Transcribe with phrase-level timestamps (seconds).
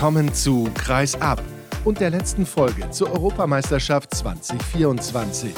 [0.00, 1.42] Willkommen zu Kreis ab
[1.84, 5.52] und der letzten Folge zur Europameisterschaft 2024.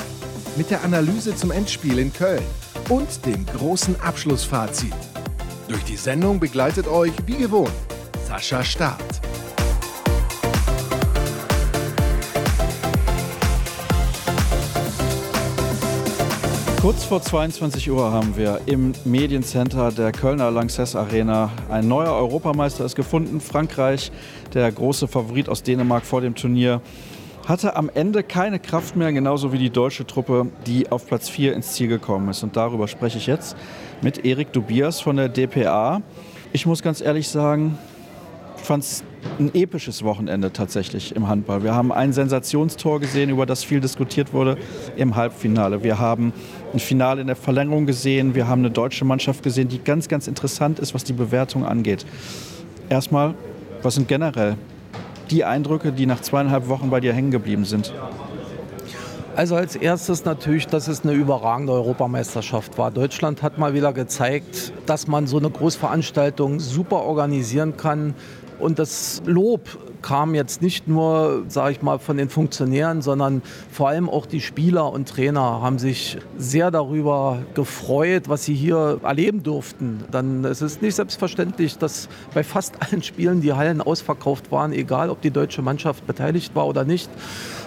[0.57, 2.43] Mit der Analyse zum Endspiel in Köln
[2.89, 4.97] und dem großen Abschlussfazit.
[5.69, 7.71] Durch die Sendung begleitet euch, wie gewohnt,
[8.27, 9.21] Sascha Staat.
[16.83, 22.85] Kurz vor 22 Uhr haben wir im Mediencenter der Kölner Lanxess Arena ein neuer Europameister
[22.85, 23.41] ist gefunden.
[23.41, 24.11] Frankreich,
[24.53, 26.81] der große Favorit aus Dänemark vor dem Turnier,
[27.47, 31.55] hatte am Ende keine Kraft mehr, genauso wie die deutsche Truppe, die auf Platz 4
[31.55, 32.43] ins Ziel gekommen ist.
[32.43, 33.57] Und darüber spreche ich jetzt
[34.01, 36.03] mit Erik Dubias von der DPA.
[36.53, 37.79] Ich muss ganz ehrlich sagen,
[38.57, 39.05] fand es
[39.39, 41.63] ein episches Wochenende tatsächlich im Handball.
[41.63, 44.57] Wir haben ein Sensationstor gesehen, über das viel diskutiert wurde
[44.97, 45.83] im Halbfinale.
[45.83, 46.33] Wir haben
[46.73, 48.35] ein Finale in der Verlängerung gesehen.
[48.35, 52.05] Wir haben eine deutsche Mannschaft gesehen, die ganz, ganz interessant ist, was die Bewertung angeht.
[52.89, 53.35] Erstmal,
[53.83, 54.57] was sind generell
[55.31, 57.93] die Eindrücke, die nach zweieinhalb Wochen bei dir hängen geblieben sind?
[59.35, 62.91] Also als erstes natürlich, dass es eine überragende Europameisterschaft war.
[62.91, 68.15] Deutschland hat mal wieder gezeigt, dass man so eine Großveranstaltung super organisieren kann.
[68.63, 73.89] Und das Lob kam jetzt nicht nur, sage ich mal, von den Funktionären, sondern vor
[73.89, 79.43] allem auch die Spieler und Trainer haben sich sehr darüber gefreut, was sie hier erleben
[79.43, 80.05] durften.
[80.13, 85.11] Dann es ist nicht selbstverständlich, dass bei fast allen Spielen die Hallen ausverkauft waren, egal
[85.11, 87.11] ob die deutsche Mannschaft beteiligt war oder nicht.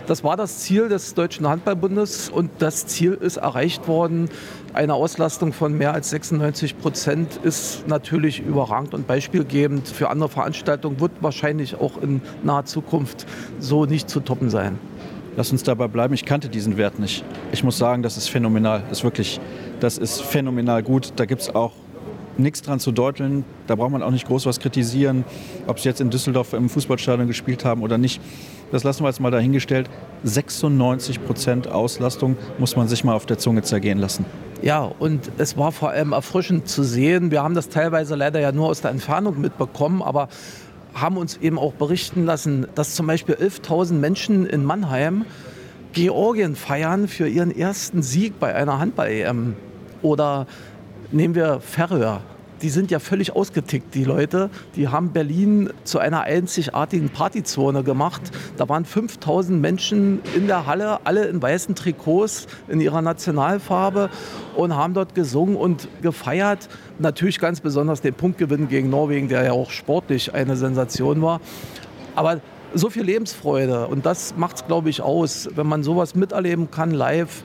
[0.07, 4.29] Das war das Ziel des Deutschen Handballbundes und das Ziel ist erreicht worden.
[4.73, 10.99] Eine Auslastung von mehr als 96 Prozent ist natürlich überragend und beispielgebend für andere Veranstaltungen,
[10.99, 13.25] wird wahrscheinlich auch in naher Zukunft
[13.59, 14.77] so nicht zu toppen sein.
[15.37, 16.13] Lass uns dabei bleiben.
[16.13, 17.25] Ich kannte diesen Wert nicht.
[17.51, 18.83] Ich muss sagen, das ist phänomenal.
[18.89, 19.39] Das ist wirklich,
[19.79, 21.13] das ist phänomenal gut.
[21.15, 21.73] Da gibt es auch
[22.37, 23.43] nichts dran zu deuteln.
[23.67, 25.23] Da braucht man auch nicht groß was kritisieren,
[25.67, 28.21] ob sie jetzt in Düsseldorf im Fußballstadion gespielt haben oder nicht.
[28.71, 29.89] Das lassen wir jetzt mal dahingestellt.
[30.23, 34.25] 96 Prozent Auslastung muss man sich mal auf der Zunge zergehen lassen.
[34.61, 37.31] Ja, und es war vor allem erfrischend zu sehen.
[37.31, 40.29] Wir haben das teilweise leider ja nur aus der Entfernung mitbekommen, aber
[40.93, 45.25] haben uns eben auch berichten lassen, dass zum Beispiel 11.000 Menschen in Mannheim
[45.91, 49.55] Georgien feiern für ihren ersten Sieg bei einer Handball-EM.
[50.01, 50.47] Oder
[51.11, 52.21] nehmen wir Färöer
[52.61, 54.49] die sind ja völlig ausgetickt, die Leute.
[54.75, 58.21] Die haben Berlin zu einer einzigartigen Partyzone gemacht.
[58.57, 64.09] Da waren 5000 Menschen in der Halle, alle in weißen Trikots in ihrer Nationalfarbe
[64.55, 66.69] und haben dort gesungen und gefeiert.
[66.99, 71.41] Natürlich ganz besonders den Punktgewinn gegen Norwegen, der ja auch sportlich eine Sensation war.
[72.15, 72.39] Aber
[72.73, 76.91] so viel Lebensfreude und das macht es, glaube ich, aus, wenn man sowas miterleben kann
[76.91, 77.43] live.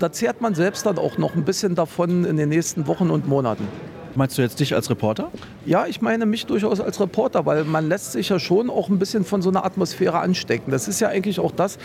[0.00, 3.28] Da zehrt man selbst dann auch noch ein bisschen davon in den nächsten Wochen und
[3.28, 3.68] Monaten.
[4.14, 5.30] Meinst du jetzt dich als Reporter?
[5.66, 8.98] Ja, ich meine mich durchaus als Reporter, weil man lässt sich ja schon auch ein
[8.98, 10.70] bisschen von so einer Atmosphäre anstecken.
[10.70, 11.78] Das ist ja eigentlich auch das,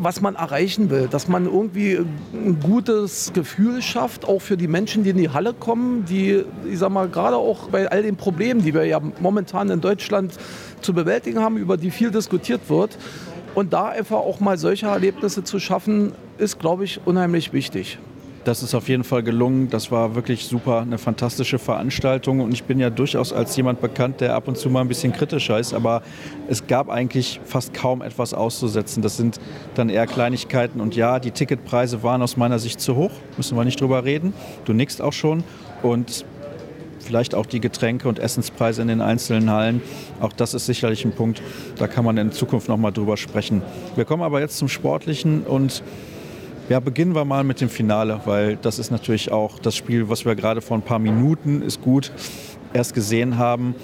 [0.00, 1.98] was man erreichen will, dass man irgendwie
[2.32, 6.78] ein gutes Gefühl schafft, auch für die Menschen, die in die Halle kommen, die, ich
[6.78, 10.34] sag mal, gerade auch bei all den Problemen, die wir ja momentan in Deutschland
[10.80, 12.96] zu bewältigen haben, über die viel diskutiert wird.
[13.54, 17.98] Und da einfach auch mal solche Erlebnisse zu schaffen, ist, glaube ich, unheimlich wichtig.
[18.44, 19.68] Das ist auf jeden Fall gelungen.
[19.68, 22.40] Das war wirklich super, eine fantastische Veranstaltung.
[22.40, 25.12] Und ich bin ja durchaus als jemand bekannt, der ab und zu mal ein bisschen
[25.12, 25.74] kritischer ist.
[25.74, 26.02] Aber
[26.48, 29.02] es gab eigentlich fast kaum etwas auszusetzen.
[29.02, 29.38] Das sind
[29.74, 30.80] dann eher Kleinigkeiten.
[30.80, 33.12] Und ja, die Ticketpreise waren aus meiner Sicht zu hoch.
[33.36, 34.32] Müssen wir nicht drüber reden.
[34.64, 35.44] Du nickst auch schon.
[35.82, 36.24] Und
[37.00, 39.82] vielleicht auch die Getränke und Essenspreise in den einzelnen Hallen.
[40.20, 41.42] Auch das ist sicherlich ein Punkt,
[41.76, 43.62] da kann man in Zukunft noch mal drüber sprechen.
[43.96, 45.82] Wir kommen aber jetzt zum Sportlichen und
[46.68, 50.24] ja, beginnen wir mal mit dem Finale, weil das ist natürlich auch das Spiel, was
[50.24, 52.12] wir gerade vor ein paar Minuten, ist gut,
[52.72, 53.74] erst gesehen haben.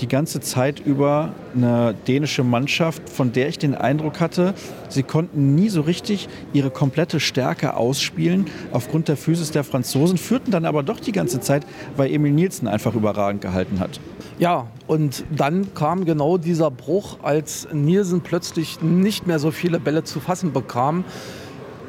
[0.00, 4.54] Die ganze Zeit über eine dänische Mannschaft, von der ich den Eindruck hatte,
[4.88, 10.50] sie konnten nie so richtig ihre komplette Stärke ausspielen aufgrund der Physis der Franzosen, führten
[10.50, 11.66] dann aber doch die ganze Zeit,
[11.96, 14.00] weil Emil Nielsen einfach überragend gehalten hat.
[14.38, 20.02] Ja, und dann kam genau dieser Bruch, als Nielsen plötzlich nicht mehr so viele Bälle
[20.02, 21.04] zu fassen bekam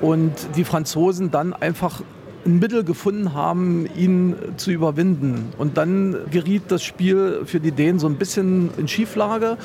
[0.01, 2.01] und die Franzosen dann einfach
[2.45, 5.53] ein Mittel gefunden haben, ihn zu überwinden.
[5.57, 9.57] Und dann geriet das Spiel für die Dänen so ein bisschen in Schieflage,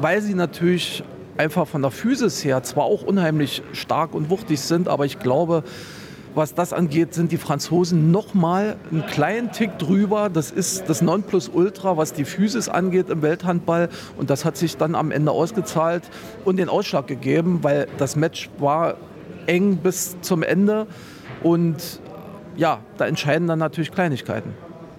[0.00, 1.02] weil sie natürlich
[1.36, 5.62] einfach von der Physis her zwar auch unheimlich stark und wuchtig sind, aber ich glaube,
[6.34, 10.28] was das angeht, sind die Franzosen noch mal einen kleinen Tick drüber.
[10.28, 13.88] Das ist das Nonplusultra, was die Physis angeht im Welthandball.
[14.16, 16.04] Und das hat sich dann am Ende ausgezahlt
[16.44, 18.94] und den Ausschlag gegeben, weil das Match war
[19.46, 20.86] eng bis zum Ende.
[21.42, 22.00] Und
[22.56, 24.52] ja, da entscheiden dann natürlich Kleinigkeiten.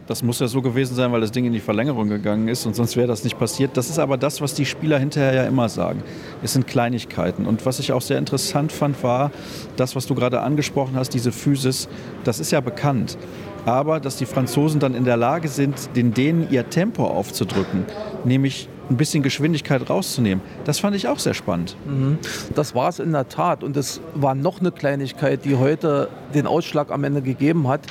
[0.09, 2.75] Das muss ja so gewesen sein, weil das Ding in die Verlängerung gegangen ist und
[2.75, 3.77] sonst wäre das nicht passiert.
[3.77, 6.01] Das ist aber das, was die Spieler hinterher ja immer sagen.
[6.41, 7.45] Es sind Kleinigkeiten.
[7.45, 9.29] Und was ich auch sehr interessant fand, war
[9.75, 11.87] das, was du gerade angesprochen hast, diese Physis.
[12.23, 13.19] Das ist ja bekannt.
[13.67, 17.85] Aber dass die Franzosen dann in der Lage sind, den Dänen ihr Tempo aufzudrücken,
[18.23, 20.43] nämlich ein bisschen Geschwindigkeit rauszunehmen.
[20.65, 21.75] Das fand ich auch sehr spannend.
[21.85, 22.17] Mhm.
[22.55, 23.63] Das war es in der Tat.
[23.63, 27.81] Und es war noch eine Kleinigkeit, die heute den Ausschlag am Ende gegeben hat,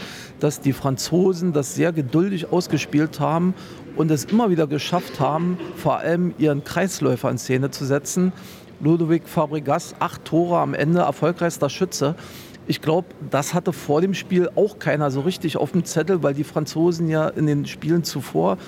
[0.40, 3.54] dass die Franzosen das sehr geduldig ausgespielt haben
[3.96, 8.32] und es immer wieder geschafft haben, vor allem ihren Kreisläufer in Szene zu setzen.
[8.80, 12.14] Ludovic Fabregas, acht Tore am Ende, erfolgreichster Schütze.
[12.68, 16.34] Ich glaube, das hatte vor dem Spiel auch keiner so richtig auf dem Zettel, weil
[16.34, 18.58] die Franzosen ja in den Spielen zuvor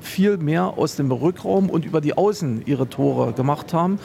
[0.00, 3.98] viel mehr aus dem Rückraum und über die Außen ihre Tore gemacht haben.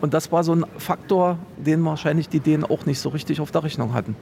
[0.00, 3.50] Und das war so ein Faktor, den wahrscheinlich die Dänen auch nicht so richtig auf
[3.50, 4.16] der Rechnung hatten.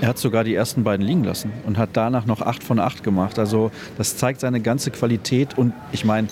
[0.00, 3.04] Er hat sogar die ersten beiden liegen lassen und hat danach noch acht von acht
[3.04, 3.38] gemacht.
[3.38, 6.28] Also das zeigt seine ganze Qualität und ich meine,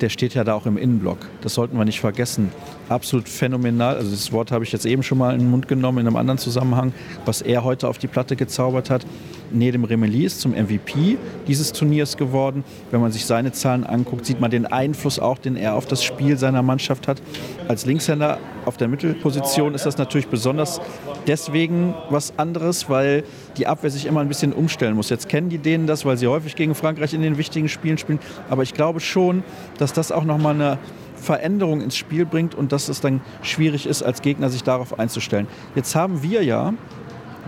[0.00, 1.18] der steht ja da auch im Innenblock.
[1.40, 2.50] Das sollten wir nicht vergessen.
[2.88, 3.96] Absolut phänomenal.
[3.96, 6.16] Also das Wort habe ich jetzt eben schon mal in den Mund genommen in einem
[6.16, 6.92] anderen Zusammenhang,
[7.24, 9.06] was er heute auf die Platte gezaubert hat.
[9.50, 12.64] Nedem Remeli ist zum MVP dieses Turniers geworden.
[12.90, 16.02] Wenn man sich seine Zahlen anguckt, sieht man den Einfluss auch, den er auf das
[16.02, 17.22] Spiel seiner Mannschaft hat.
[17.68, 20.80] Als Linkshänder auf der Mittelposition ist das natürlich besonders
[21.26, 23.24] deswegen was anderes, weil
[23.56, 25.10] die Abwehr sich immer ein bisschen umstellen muss.
[25.10, 28.18] Jetzt kennen die denen das, weil sie häufig gegen Frankreich in den wichtigen Spielen spielen.
[28.50, 29.42] Aber ich glaube schon,
[29.78, 30.78] dass das auch nochmal eine
[31.16, 35.46] Veränderung ins Spiel bringt und dass es dann schwierig ist, als Gegner sich darauf einzustellen.
[35.74, 36.74] Jetzt haben wir ja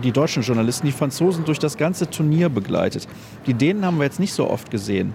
[0.03, 3.07] die deutschen Journalisten, die Franzosen durch das ganze Turnier begleitet.
[3.45, 5.13] Die Dänen haben wir jetzt nicht so oft gesehen.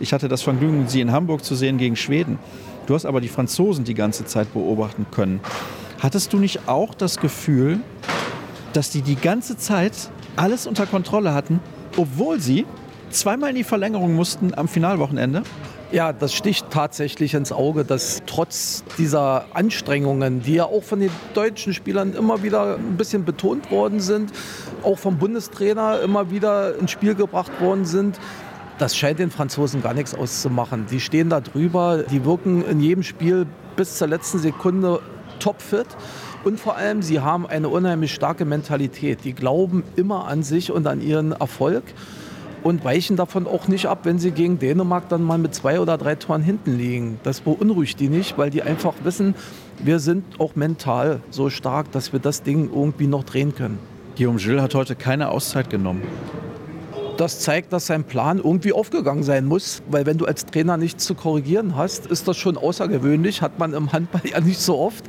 [0.00, 2.38] Ich hatte das Vergnügen, sie in Hamburg zu sehen gegen Schweden.
[2.86, 5.40] Du hast aber die Franzosen die ganze Zeit beobachten können.
[6.00, 7.80] Hattest du nicht auch das Gefühl,
[8.72, 11.60] dass die die ganze Zeit alles unter Kontrolle hatten,
[11.96, 12.64] obwohl sie
[13.10, 15.42] zweimal in die Verlängerung mussten am Finalwochenende?
[15.90, 21.10] Ja, das sticht tatsächlich ins Auge, dass trotz dieser Anstrengungen, die ja auch von den
[21.32, 24.30] deutschen Spielern immer wieder ein bisschen betont worden sind,
[24.82, 28.20] auch vom Bundestrainer immer wieder ins Spiel gebracht worden sind,
[28.76, 30.84] das scheint den Franzosen gar nichts auszumachen.
[30.90, 35.00] Die stehen da drüber, die wirken in jedem Spiel bis zur letzten Sekunde
[35.40, 35.86] topfit.
[36.44, 39.24] Und vor allem, sie haben eine unheimlich starke Mentalität.
[39.24, 41.82] Die glauben immer an sich und an ihren Erfolg
[42.68, 45.96] und weichen davon auch nicht ab, wenn sie gegen Dänemark dann mal mit zwei oder
[45.96, 47.18] drei Toren hinten liegen.
[47.22, 49.34] Das beunruhigt die nicht, weil die einfach wissen,
[49.82, 53.78] wir sind auch mental so stark, dass wir das Ding irgendwie noch drehen können.
[54.16, 56.02] Guillaume Gilles hat heute keine Auszeit genommen.
[57.18, 61.04] Das zeigt, dass sein Plan irgendwie aufgegangen sein muss, weil wenn du als Trainer nichts
[61.04, 65.04] zu korrigieren hast, ist das schon außergewöhnlich, hat man im Handball ja nicht so oft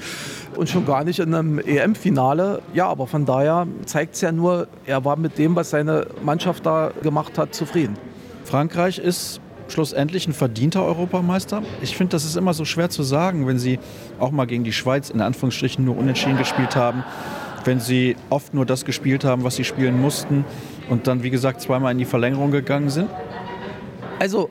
[0.56, 2.64] und schon gar nicht in einem EM-Finale.
[2.74, 6.66] Ja, aber von daher zeigt es ja nur, er war mit dem, was seine Mannschaft
[6.66, 7.96] da gemacht hat, zufrieden.
[8.44, 11.62] Frankreich ist schlussendlich ein verdienter Europameister.
[11.84, 13.78] Ich finde, das ist immer so schwer zu sagen, wenn sie
[14.20, 17.04] auch mal gegen die Schweiz in Anführungsstrichen nur unentschieden gespielt haben,
[17.66, 20.44] wenn sie oft nur das gespielt haben, was sie spielen mussten
[20.90, 23.10] und dann, wie gesagt, zweimal in die Verlängerung gegangen sind.
[24.20, 24.50] Also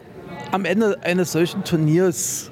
[0.53, 2.51] am Ende eines solchen Turniers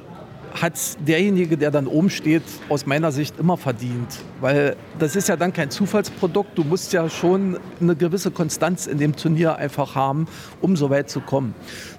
[0.61, 0.75] hat
[1.06, 4.19] derjenige, der dann oben steht, aus meiner Sicht immer verdient.
[4.41, 6.56] Weil das ist ja dann kein Zufallsprodukt.
[6.56, 10.26] Du musst ja schon eine gewisse Konstanz in dem Turnier einfach haben,
[10.61, 11.55] um so weit zu kommen.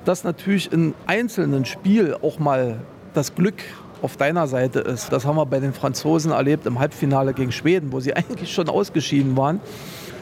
[0.05, 2.79] Dass natürlich in einzelnen Spiel auch mal
[3.13, 3.61] das Glück
[4.01, 5.11] auf deiner Seite ist.
[5.11, 8.69] Das haben wir bei den Franzosen erlebt im Halbfinale gegen Schweden, wo sie eigentlich schon
[8.69, 9.59] ausgeschieden waren.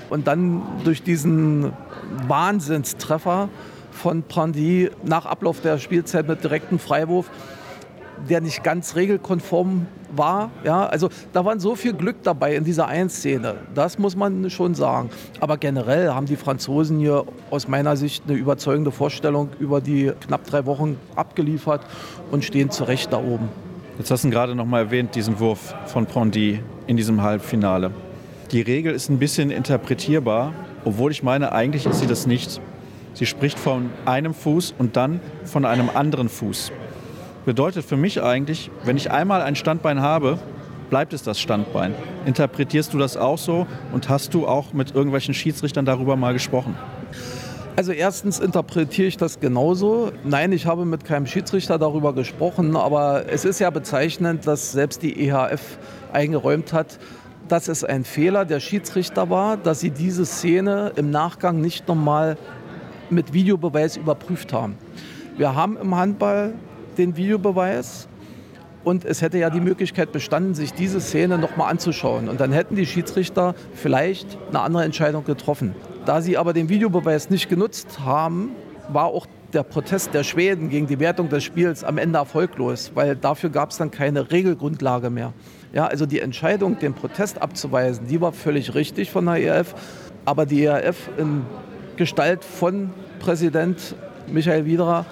[0.09, 1.73] Und dann durch diesen
[2.27, 3.49] Wahnsinnstreffer
[3.91, 7.29] von Brandy nach Ablauf der Spielzeit mit direktem Freiwurf
[8.29, 10.51] der nicht ganz regelkonform war.
[10.63, 13.55] Ja, also da war so viel Glück dabei in dieser Einszene.
[13.73, 15.09] Das muss man schon sagen.
[15.39, 20.45] Aber generell haben die Franzosen hier aus meiner Sicht eine überzeugende Vorstellung über die knapp
[20.45, 21.81] drei Wochen abgeliefert
[22.31, 23.49] und stehen zu Recht da oben.
[23.97, 27.91] Jetzt hast du gerade noch mal erwähnt, diesen Wurf von Pondy in diesem Halbfinale.
[28.51, 32.61] Die Regel ist ein bisschen interpretierbar, obwohl ich meine, eigentlich ist sie das nicht.
[33.13, 36.71] Sie spricht von einem Fuß und dann von einem anderen Fuß
[37.45, 40.39] bedeutet für mich eigentlich, wenn ich einmal ein Standbein habe,
[40.89, 41.93] bleibt es das Standbein.
[42.25, 46.75] Interpretierst du das auch so und hast du auch mit irgendwelchen Schiedsrichtern darüber mal gesprochen?
[47.75, 50.11] Also erstens interpretiere ich das genauso.
[50.23, 55.03] Nein, ich habe mit keinem Schiedsrichter darüber gesprochen, aber es ist ja bezeichnend, dass selbst
[55.03, 55.77] die EHF
[56.13, 56.99] eingeräumt hat,
[57.47, 62.37] dass es ein Fehler der Schiedsrichter war, dass sie diese Szene im Nachgang nicht nochmal
[63.09, 64.77] mit Videobeweis überprüft haben.
[65.37, 66.53] Wir haben im Handball
[66.97, 68.07] den Videobeweis.
[68.83, 72.29] Und es hätte ja die Möglichkeit bestanden, sich diese Szene nochmal anzuschauen.
[72.29, 75.73] Und dann hätten die Schiedsrichter vielleicht eine andere Entscheidung getroffen.
[76.05, 78.51] Da sie aber den Videobeweis nicht genutzt haben,
[78.89, 83.15] war auch der Protest der Schweden gegen die Wertung des Spiels am Ende erfolglos, weil
[83.15, 85.33] dafür gab es dann keine Regelgrundlage mehr.
[85.75, 89.75] Ja, also die Entscheidung, den Protest abzuweisen, die war völlig richtig von der ERF,
[90.23, 91.41] aber die ERF in
[91.97, 93.93] Gestalt von Präsident
[94.31, 95.05] Michael Widerer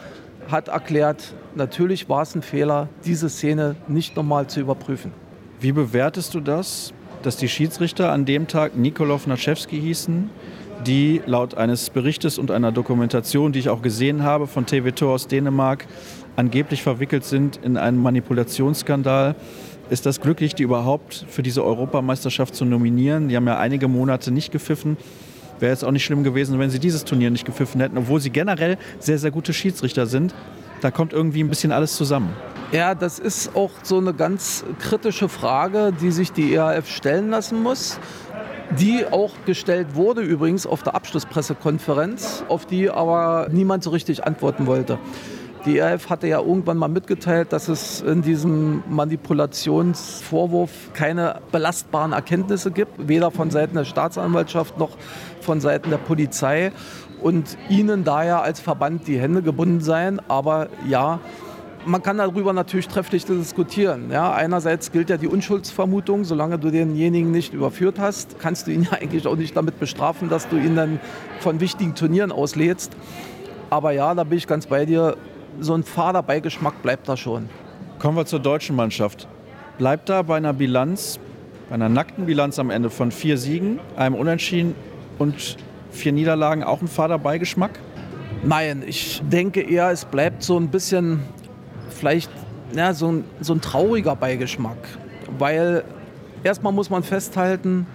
[0.50, 5.12] hat erklärt, natürlich war es ein Fehler, diese Szene nicht nochmal zu überprüfen.
[5.60, 6.94] Wie bewertest du das,
[7.24, 10.30] dass die Schiedsrichter an dem Tag Nikolov Naschewski hießen,
[10.88, 15.16] die laut eines Berichtes und einer Dokumentation, die ich auch gesehen habe von TV Tor
[15.16, 15.88] aus Dänemark,
[16.38, 19.36] angeblich verwickelt sind in einen Manipulationsskandal.
[19.90, 23.28] Ist das glücklich, die überhaupt für diese Europameisterschaft zu nominieren?
[23.28, 24.98] Die haben ja einige Monate nicht gepfiffen.
[25.60, 28.30] Wäre jetzt auch nicht schlimm gewesen, wenn sie dieses Turnier nicht gepfiffen hätten, obwohl sie
[28.30, 30.34] generell sehr, sehr gute Schiedsrichter sind.
[30.82, 32.30] Da kommt irgendwie ein bisschen alles zusammen.
[32.72, 37.62] Ja, das ist auch so eine ganz kritische Frage, die sich die ERF stellen lassen
[37.62, 38.00] muss
[38.80, 44.66] die auch gestellt wurde übrigens auf der Abschlusspressekonferenz, auf die aber niemand so richtig antworten
[44.66, 44.98] wollte.
[45.66, 52.70] Die ERF hatte ja irgendwann mal mitgeteilt, dass es in diesem Manipulationsvorwurf keine belastbaren Erkenntnisse
[52.70, 54.98] gibt, weder von Seiten der Staatsanwaltschaft noch
[55.40, 56.74] von Seiten der Polizei
[57.22, 60.20] und ihnen daher als Verband die Hände gebunden seien.
[60.28, 61.22] Aber ja,
[61.86, 64.12] man kann darüber natürlich trefflich diskutieren.
[64.12, 68.84] Ja, einerseits gilt ja die Unschuldsvermutung, solange du denjenigen nicht überführt hast, kannst du ihn
[68.92, 71.00] ja eigentlich auch nicht damit bestrafen, dass du ihn dann
[71.40, 72.92] von wichtigen Turnieren auslädst.
[73.70, 75.16] Aber ja, da bin ich ganz bei dir,
[75.60, 77.50] so ein fader Beigeschmack bleibt da schon.
[78.00, 79.28] Kommen wir zur deutschen Mannschaft.
[79.78, 81.20] Bleibt da bei einer Bilanz,
[81.70, 84.76] bei einer nackten Bilanz am Ende von vier Siegen, einem Unentschieden
[85.20, 85.58] und
[85.92, 87.80] vier Niederlagen auch ein fader Beigeschmack?
[88.44, 91.22] Nein, ich denke eher, es bleibt so ein bisschen
[91.90, 92.30] vielleicht
[92.76, 94.78] ja, so, ein, so ein trauriger Beigeschmack.
[95.38, 95.84] Weil
[96.44, 97.88] erstmal muss man festhalten,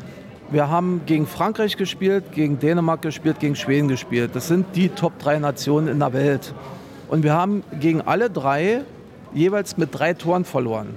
[0.50, 4.30] wir haben gegen Frankreich gespielt, gegen Dänemark gespielt, gegen Schweden gespielt.
[4.32, 6.54] Das sind die Top 3 Nationen in der Welt.
[7.08, 8.82] Und wir haben gegen alle drei
[9.34, 10.88] jeweils mit drei Toren verloren.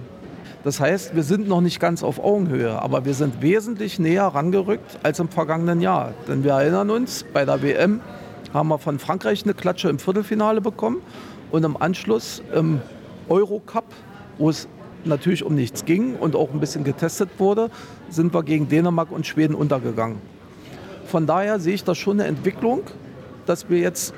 [0.63, 4.99] Das heißt, wir sind noch nicht ganz auf Augenhöhe, aber wir sind wesentlich näher rangerückt
[5.01, 6.13] als im vergangenen Jahr.
[6.27, 7.99] Denn wir erinnern uns, bei der WM
[8.53, 11.01] haben wir von Frankreich eine Klatsche im Viertelfinale bekommen
[11.49, 12.81] und im Anschluss im
[13.27, 13.85] Eurocup,
[14.37, 14.67] wo es
[15.03, 17.71] natürlich um nichts ging und auch ein bisschen getestet wurde,
[18.09, 20.17] sind wir gegen Dänemark und Schweden untergegangen.
[21.05, 22.81] Von daher sehe ich das schon eine Entwicklung,
[23.47, 24.13] dass wir jetzt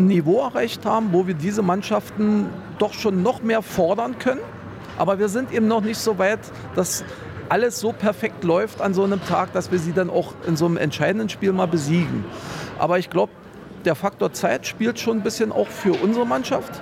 [0.00, 4.40] ein Niveau erreicht haben, wo wir diese Mannschaften doch schon noch mehr fordern können.
[4.98, 6.40] Aber wir sind eben noch nicht so weit,
[6.74, 7.04] dass
[7.48, 10.66] alles so perfekt läuft an so einem Tag, dass wir sie dann auch in so
[10.66, 12.24] einem entscheidenden Spiel mal besiegen.
[12.78, 13.32] Aber ich glaube,
[13.84, 16.80] der Faktor Zeit spielt schon ein bisschen auch für unsere Mannschaft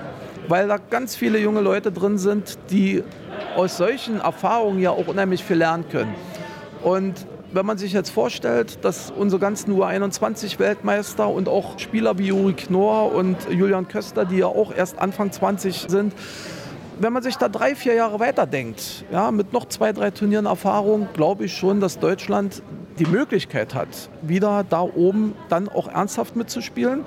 [0.48, 3.04] weil da ganz viele junge Leute drin sind, die
[3.54, 6.14] aus solchen Erfahrungen ja auch unheimlich viel lernen können.
[6.82, 12.52] Und wenn man sich jetzt vorstellt, dass unsere ganzen U21-Weltmeister und auch Spieler wie Juri
[12.52, 16.12] Knorr und Julian Köster, die ja auch erst Anfang 20 sind,
[17.00, 21.09] wenn man sich da drei, vier Jahre weiterdenkt, ja, mit noch zwei, drei Turnieren Erfahrung,
[21.14, 22.62] glaube ich schon, dass Deutschland
[22.99, 27.05] die Möglichkeit hat, wieder da oben dann auch ernsthaft mitzuspielen.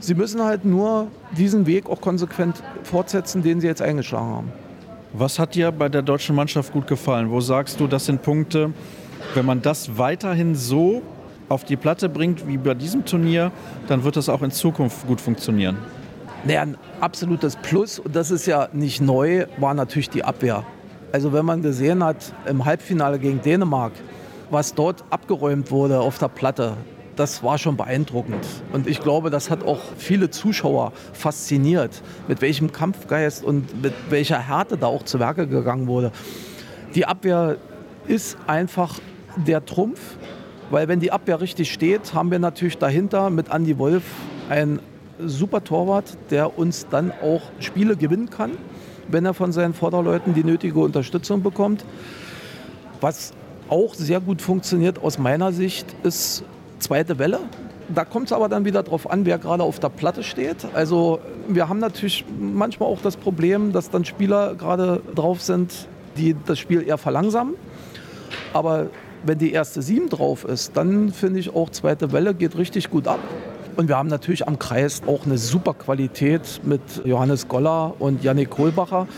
[0.00, 4.52] Sie müssen halt nur diesen Weg auch konsequent fortsetzen, den Sie jetzt eingeschlagen haben.
[5.12, 7.30] Was hat dir bei der deutschen Mannschaft gut gefallen?
[7.30, 8.72] Wo sagst du, das sind Punkte,
[9.34, 11.02] wenn man das weiterhin so
[11.48, 13.52] auf die Platte bringt wie bei diesem Turnier,
[13.88, 15.76] dann wird das auch in Zukunft gut funktionieren?
[16.44, 20.64] Naja, ein absolutes Plus, und das ist ja nicht neu, war natürlich die Abwehr.
[21.12, 23.92] Also wenn man gesehen hat im Halbfinale gegen Dänemark,
[24.50, 26.76] was dort abgeräumt wurde auf der Platte,
[27.16, 28.44] das war schon beeindruckend.
[28.72, 34.38] Und ich glaube, das hat auch viele Zuschauer fasziniert, mit welchem Kampfgeist und mit welcher
[34.38, 36.10] Härte da auch zu Werke gegangen wurde.
[36.94, 37.56] Die Abwehr
[38.06, 38.98] ist einfach
[39.36, 40.00] der Trumpf,
[40.70, 44.02] weil wenn die Abwehr richtig steht, haben wir natürlich dahinter mit Andy Wolf
[44.48, 44.80] einen
[45.18, 48.52] super Torwart, der uns dann auch Spiele gewinnen kann,
[49.08, 51.84] wenn er von seinen Vorderleuten die nötige Unterstützung bekommt.
[53.00, 53.32] Was
[53.68, 56.44] auch sehr gut funktioniert aus meiner Sicht, ist
[56.78, 57.40] zweite Welle.
[57.94, 60.66] Da kommt es aber dann wieder darauf an, wer gerade auf der Platte steht.
[60.74, 65.86] Also wir haben natürlich manchmal auch das Problem, dass dann Spieler gerade drauf sind,
[66.16, 67.54] die das Spiel eher verlangsamen.
[68.52, 68.88] Aber
[69.24, 73.08] wenn die erste Sieben drauf ist, dann finde ich auch zweite Welle geht richtig gut
[73.08, 73.20] ab.
[73.76, 78.50] Und wir haben natürlich am Kreis auch eine super Qualität mit Johannes Goller und Yannick
[78.50, 79.08] Kohlbacher.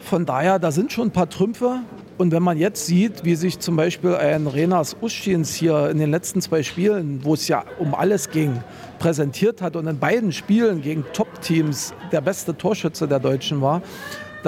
[0.00, 1.80] Von daher, da sind schon ein paar Trümpfe.
[2.16, 6.10] Und wenn man jetzt sieht, wie sich zum Beispiel ein Renas Uschins hier in den
[6.10, 8.60] letzten zwei Spielen, wo es ja um alles ging,
[8.98, 13.82] präsentiert hat und in beiden Spielen gegen Top-Teams der beste Torschütze der Deutschen war,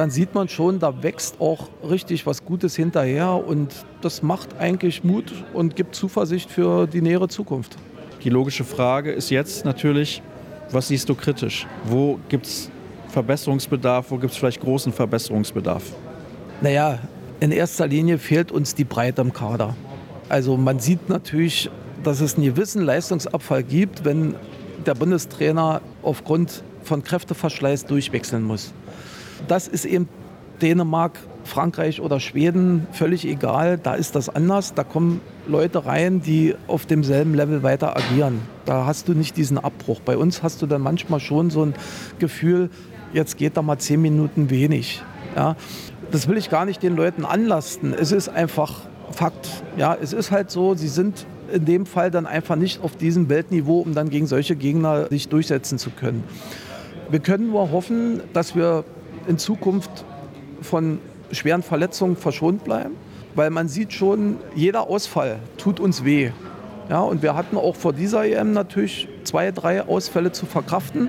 [0.00, 5.04] dann sieht man schon, da wächst auch richtig was Gutes hinterher und das macht eigentlich
[5.04, 7.76] Mut und gibt Zuversicht für die nähere Zukunft.
[8.24, 10.22] Die logische Frage ist jetzt natürlich,
[10.72, 11.66] Was siehst du kritisch?
[11.84, 12.70] Wo gibt es
[13.08, 14.10] Verbesserungsbedarf?
[14.10, 15.82] Wo gibt es vielleicht großen Verbesserungsbedarf?
[16.60, 17.00] Naja,
[17.40, 19.74] in erster Linie fehlt uns die Breite im Kader.
[20.28, 21.68] Also man sieht natürlich,
[22.04, 24.36] dass es einen gewissen Leistungsabfall gibt, wenn
[24.86, 28.72] der Bundestrainer aufgrund von Kräfteverschleiß durchwechseln muss.
[29.48, 30.08] Das ist eben
[30.62, 33.78] Dänemark, Frankreich oder Schweden völlig egal.
[33.78, 34.74] Da ist das anders.
[34.74, 38.40] Da kommen Leute rein, die auf demselben Level weiter agieren.
[38.64, 40.00] Da hast du nicht diesen Abbruch.
[40.00, 41.74] Bei uns hast du dann manchmal schon so ein
[42.18, 42.70] Gefühl,
[43.12, 45.02] jetzt geht da mal zehn Minuten wenig.
[45.34, 45.56] Ja,
[46.10, 47.94] das will ich gar nicht den Leuten anlasten.
[47.94, 48.82] Es ist einfach
[49.12, 49.64] Fakt.
[49.76, 53.28] Ja, es ist halt so, sie sind in dem Fall dann einfach nicht auf diesem
[53.28, 56.22] Weltniveau, um dann gegen solche Gegner sich durchsetzen zu können.
[57.10, 58.84] Wir können nur hoffen, dass wir
[59.26, 60.04] in Zukunft
[60.62, 60.98] von
[61.32, 62.96] schweren Verletzungen verschont bleiben,
[63.34, 66.30] weil man sieht schon, jeder Ausfall tut uns weh.
[66.88, 71.08] Ja, und wir hatten auch vor dieser EM natürlich zwei, drei Ausfälle zu verkraften.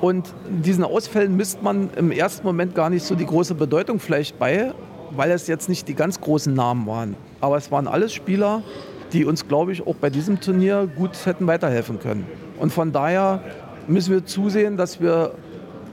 [0.00, 4.40] Und diesen Ausfällen misst man im ersten Moment gar nicht so die große Bedeutung vielleicht
[4.40, 4.72] bei,
[5.12, 7.14] weil es jetzt nicht die ganz großen Namen waren.
[7.40, 8.64] Aber es waren alles Spieler,
[9.12, 12.26] die uns, glaube ich, auch bei diesem Turnier gut hätten weiterhelfen können.
[12.58, 13.42] Und von daher
[13.86, 15.34] müssen wir zusehen, dass wir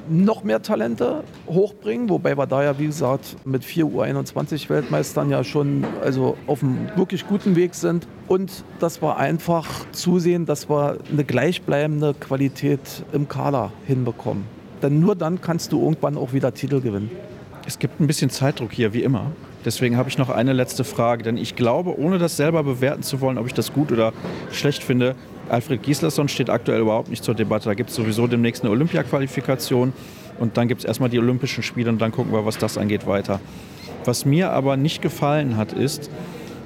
[0.10, 5.86] noch mehr Talente hochbringen, wobei wir da ja, wie gesagt, mit vier U21-Weltmeistern ja schon
[6.04, 8.08] also auf einem wirklich guten Weg sind.
[8.28, 12.80] Und dass wir einfach zusehen, dass wir eine gleichbleibende Qualität
[13.12, 14.44] im Kader hinbekommen.
[14.82, 17.12] Denn nur dann kannst du irgendwann auch wieder Titel gewinnen.
[17.66, 19.32] Es gibt ein bisschen Zeitdruck hier, wie immer.
[19.66, 23.20] Deswegen habe ich noch eine letzte Frage, denn ich glaube, ohne das selber bewerten zu
[23.20, 24.14] wollen, ob ich das gut oder
[24.52, 25.16] schlecht finde,
[25.50, 27.66] Alfred Gislason steht aktuell überhaupt nicht zur Debatte.
[27.66, 29.94] Da gibt es sowieso demnächst eine Olympia-Qualifikation
[30.40, 33.08] und dann gibt es erstmal die Olympischen Spiele und dann gucken wir, was das angeht,
[33.08, 33.40] weiter.
[34.06, 36.10] Was mir aber nicht gefallen hat, ist,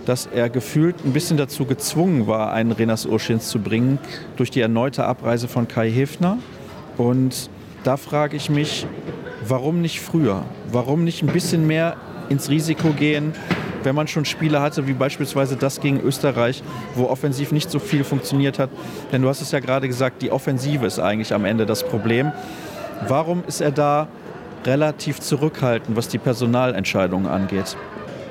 [0.05, 3.99] dass er gefühlt ein bisschen dazu gezwungen war, einen Renas Urschins zu bringen
[4.35, 6.37] durch die erneute Abreise von Kai Hefner.
[6.97, 7.49] Und
[7.83, 8.85] da frage ich mich,
[9.47, 10.43] warum nicht früher?
[10.71, 11.95] Warum nicht ein bisschen mehr
[12.29, 13.33] ins Risiko gehen,
[13.83, 16.63] wenn man schon Spiele hatte, wie beispielsweise das gegen Österreich,
[16.95, 18.69] wo offensiv nicht so viel funktioniert hat.
[19.11, 22.31] Denn du hast es ja gerade gesagt, die Offensive ist eigentlich am Ende das Problem.
[23.07, 24.07] Warum ist er da
[24.65, 27.75] relativ zurückhaltend, was die Personalentscheidungen angeht?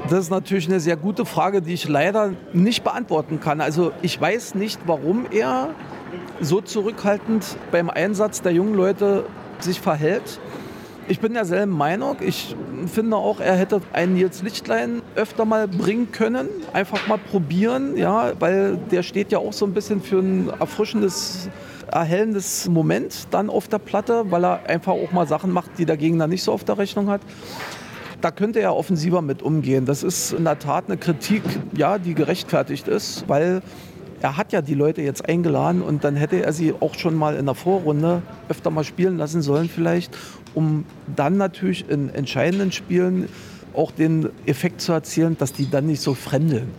[0.08, 3.60] Das ist natürlich eine sehr gute Frage, die ich leider nicht beantworten kann.
[3.60, 5.70] Also ich weiß nicht, warum er
[6.40, 9.24] so zurückhaltend beim Einsatz der jungen Leute
[9.60, 10.40] sich verhält.
[11.08, 12.16] Ich bin derselben Meinung.
[12.20, 12.54] Ich
[12.86, 16.48] finde auch, er hätte einen Nils Lichtlein öfter mal bringen können.
[16.72, 21.48] Einfach mal probieren, ja, weil der steht ja auch so ein bisschen für ein erfrischendes,
[21.90, 25.96] erhellendes Moment dann auf der Platte, weil er einfach auch mal Sachen macht, die der
[25.96, 27.20] Gegner nicht so auf der Rechnung hat.
[28.20, 29.84] Da könnte er offensiver mit umgehen.
[29.84, 31.42] Das ist in der Tat eine Kritik,
[31.76, 33.60] ja, die gerechtfertigt ist, weil
[34.22, 37.34] er hat ja die Leute jetzt eingeladen und dann hätte er sie auch schon mal
[37.34, 40.16] in der Vorrunde öfter mal spielen lassen sollen vielleicht,
[40.54, 40.84] um
[41.14, 43.28] dann natürlich in entscheidenden Spielen
[43.74, 46.70] auch den Effekt zu erzielen, dass die dann nicht so fremdeln.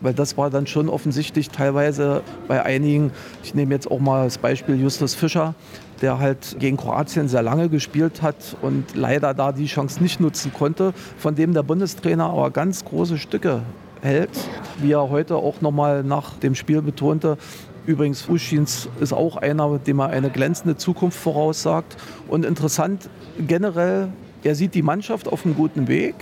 [0.00, 3.12] Weil das war dann schon offensichtlich teilweise bei einigen,
[3.44, 5.54] ich nehme jetzt auch mal das Beispiel Justus Fischer,
[6.00, 10.52] der halt gegen Kroatien sehr lange gespielt hat und leider da die Chance nicht nutzen
[10.52, 13.62] konnte, von dem der Bundestrainer aber ganz große Stücke
[14.02, 14.30] hält.
[14.78, 17.38] Wie er heute auch nochmal nach dem Spiel betonte,
[17.84, 21.96] Übrigens, Uschins ist auch einer, dem er eine glänzende Zukunft voraussagt.
[22.28, 24.08] Und interessant generell,
[24.44, 26.14] er sieht die Mannschaft auf einem guten Weg.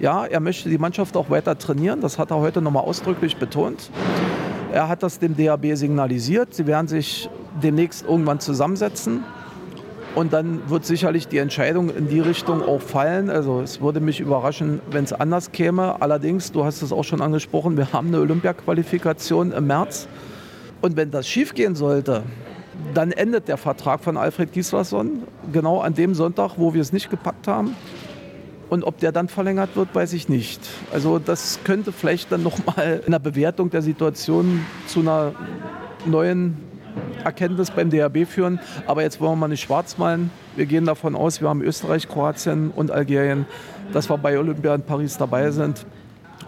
[0.00, 2.00] Ja, er möchte die Mannschaft auch weiter trainieren.
[2.00, 3.90] Das hat er heute nochmal ausdrücklich betont.
[4.72, 6.54] Er hat das dem DAB signalisiert.
[6.54, 7.28] Sie werden sich
[7.62, 9.22] demnächst irgendwann zusammensetzen.
[10.14, 13.28] Und dann wird sicherlich die Entscheidung in die Richtung auch fallen.
[13.28, 16.00] Also es würde mich überraschen, wenn es anders käme.
[16.00, 20.08] Allerdings, du hast es auch schon angesprochen, wir haben eine Olympia-Qualifikation im März.
[20.82, 22.24] Und wenn das schiefgehen sollte,
[22.92, 27.08] dann endet der Vertrag von Alfred Gislason genau an dem Sonntag, wo wir es nicht
[27.08, 27.76] gepackt haben.
[28.68, 30.60] Und ob der dann verlängert wird, weiß ich nicht.
[30.92, 35.32] Also das könnte vielleicht dann nochmal in der Bewertung der Situation zu einer
[36.04, 36.56] neuen
[37.22, 38.58] Erkenntnis beim DHB führen.
[38.86, 40.30] Aber jetzt wollen wir mal nicht schwarz malen.
[40.56, 43.46] Wir gehen davon aus, wir haben Österreich, Kroatien und Algerien,
[43.92, 45.86] dass wir bei Olympia in Paris dabei sind.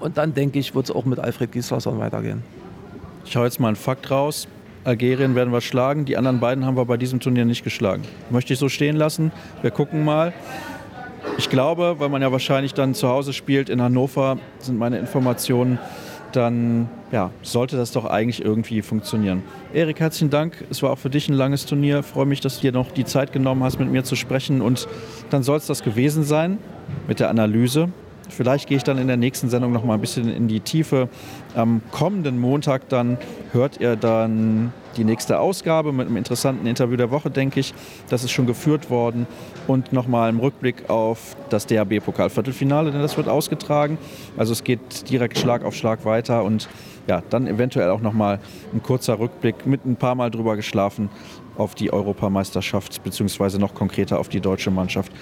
[0.01, 2.43] Und dann denke ich, wird es auch mit Alfred Gislason weitergehen.
[3.25, 4.49] Ich hau jetzt mal einen Fakt raus.
[4.85, 6.05] Algerien werden wir schlagen.
[6.05, 8.03] Die anderen beiden haben wir bei diesem Turnier nicht geschlagen.
[8.31, 9.33] Möchte ich so stehen lassen.
[9.63, 10.33] Wir gucken mal.
[11.39, 15.79] Ich glaube, weil man ja wahrscheinlich dann zu Hause spielt in Hannover, sind meine Informationen,
[16.33, 19.43] dann ja, sollte das doch eigentlich irgendwie funktionieren.
[19.73, 20.65] Erik, herzlichen Dank.
[20.71, 22.01] Es war auch für dich ein langes Turnier.
[22.01, 24.61] Ich freue mich, dass du dir noch die Zeit genommen hast, mit mir zu sprechen.
[24.61, 24.87] Und
[25.31, 26.59] dann soll es das gewesen sein
[27.09, 27.89] mit der Analyse.
[28.29, 31.09] Vielleicht gehe ich dann in der nächsten Sendung noch mal ein bisschen in die Tiefe.
[31.55, 33.19] Am kommenden Montag dann
[33.53, 37.75] hört ihr dann die nächste Ausgabe mit einem interessanten Interview der Woche, denke ich.
[38.09, 39.27] Das ist schon geführt worden.
[39.67, 43.99] Und nochmal im Rückblick auf das DHB-Pokal-Viertelfinale, denn das wird ausgetragen.
[44.37, 46.69] Also es geht direkt Schlag auf Schlag weiter und
[47.07, 48.41] ja, dann eventuell auch nochmal
[48.73, 51.11] ein kurzer Rückblick mit ein paar Mal drüber geschlafen
[51.57, 55.13] auf die Europameisterschaft, beziehungsweise noch konkreter auf die deutsche Mannschaft.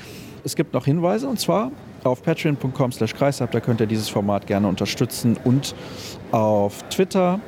[0.44, 1.70] Es gibt noch Hinweise und zwar
[2.04, 5.74] auf patreon.com slash kreisab, da könnt ihr dieses Format gerne unterstützen und
[6.30, 7.40] auf Twitter,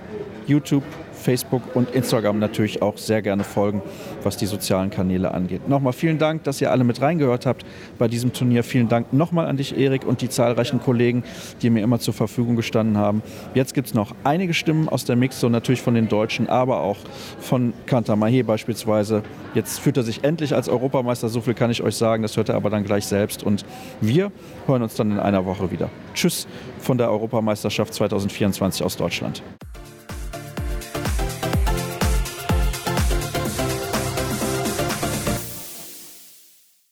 [0.47, 0.85] YouTube
[1.25, 3.83] Facebook und Instagram natürlich auch sehr gerne folgen,
[4.23, 5.69] was die sozialen Kanäle angeht.
[5.69, 7.65] Nochmal vielen Dank, dass ihr alle mit reingehört habt
[7.99, 8.63] bei diesem Turnier.
[8.63, 11.25] Vielen Dank nochmal an dich, Erik, und die zahlreichen Kollegen,
[11.63, 13.23] die mir immer zur Verfügung gestanden haben.
[13.55, 16.99] Jetzt gibt es noch einige Stimmen aus der Mixzone, natürlich von den Deutschen, aber auch
[17.41, 19.23] von Kanta Mahe beispielsweise.
[19.55, 22.51] Jetzt fühlt er sich endlich als Europameister, so viel kann ich euch sagen, das hört
[22.51, 23.43] er aber dann gleich selbst.
[23.43, 23.65] Und
[24.01, 24.31] wir
[24.67, 25.89] hören uns dann in einer Woche wieder.
[26.13, 26.47] Tschüss
[26.79, 29.43] von der Europameisterschaft 2024 aus Deutschland.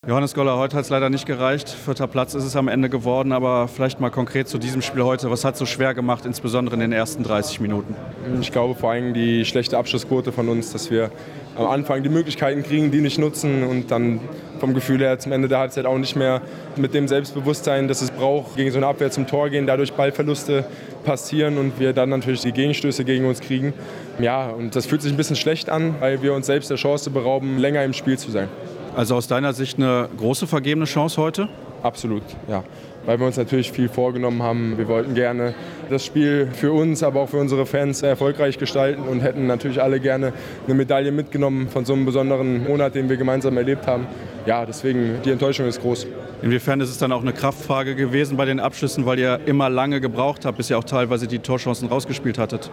[0.05, 1.69] Johannes Goller, heute hat es leider nicht gereicht.
[1.69, 5.31] Vierter Platz ist es am Ende geworden, aber vielleicht mal konkret zu diesem Spiel heute.
[5.31, 7.95] Was hat es so schwer gemacht, insbesondere in den ersten 30 Minuten?
[8.41, 11.13] Ich glaube vor allem die schlechte Abschlussquote von uns, dass wir
[11.55, 14.19] am Anfang die Möglichkeiten kriegen, die nicht nutzen und dann
[14.59, 16.43] vom Gefühl her zum Ende der Halbzeit auch nicht mehr
[16.75, 20.65] mit dem Selbstbewusstsein, das es braucht, gegen so eine Abwehr zum Tor gehen, dadurch Ballverluste
[21.05, 23.73] passieren und wir dann natürlich die Gegenstöße gegen uns kriegen.
[24.19, 27.11] Ja, und das fühlt sich ein bisschen schlecht an, weil wir uns selbst der Chance
[27.11, 28.49] berauben, länger im Spiel zu sein.
[28.95, 31.49] Also aus deiner Sicht eine große vergebene Chance heute?
[31.83, 32.63] Absolut, ja.
[33.05, 34.79] Weil wir uns natürlich viel vorgenommen haben.
[34.79, 35.55] Wir wollten gerne
[35.91, 39.99] das Spiel für uns, aber auch für unsere Fans erfolgreich gestalten und hätten natürlich alle
[39.99, 40.33] gerne
[40.67, 44.07] eine Medaille mitgenommen von so einem besonderen Monat, den wir gemeinsam erlebt haben.
[44.47, 46.07] Ja, deswegen die Enttäuschung ist groß.
[46.43, 50.01] Inwiefern ist es dann auch eine Kraftfrage gewesen bei den Abschlüssen, weil ihr immer lange
[50.01, 52.71] gebraucht habt, bis ihr auch teilweise die Torchancen rausgespielt hattet?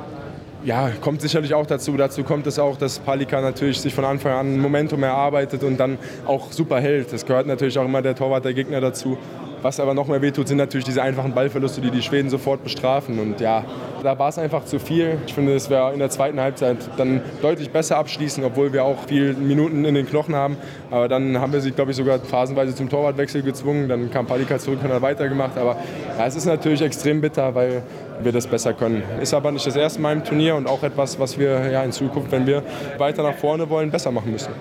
[0.64, 1.96] Ja, kommt sicherlich auch dazu.
[1.96, 5.98] Dazu kommt es auch, dass Palika natürlich sich von Anfang an Momentum erarbeitet und dann
[6.26, 7.14] auch super hält.
[7.14, 9.18] Das gehört natürlich auch immer der Torwart der Gegner dazu.
[9.62, 13.20] Was aber noch mehr wehtut, sind natürlich diese einfachen Ballverluste, die die Schweden sofort bestrafen.
[13.20, 13.66] Und ja,
[14.04, 15.18] da war es einfach zu viel.
[15.28, 18.98] Ich finde, es wäre in der zweiten Halbzeit dann deutlich besser abschließen, obwohl wir auch
[19.08, 20.56] viele Minuten in den Knochen haben.
[20.92, 23.90] Aber dann haben wir sie, glaube ich, sogar phasenweise zum Torwartwechsel gezwungen.
[23.90, 25.58] Dann kam Palika zurück und hat weitergemacht.
[25.58, 25.76] Aber
[26.18, 27.84] ja, es ist natürlich extrem bitter, weil
[28.22, 29.04] wir das besser können.
[29.22, 31.92] Ist aber nicht das erste Mal im Turnier und auch etwas, was wir ja, in
[31.92, 32.64] Zukunft, wenn wir
[32.98, 34.52] weiter nach vorne wollen, besser machen müssen.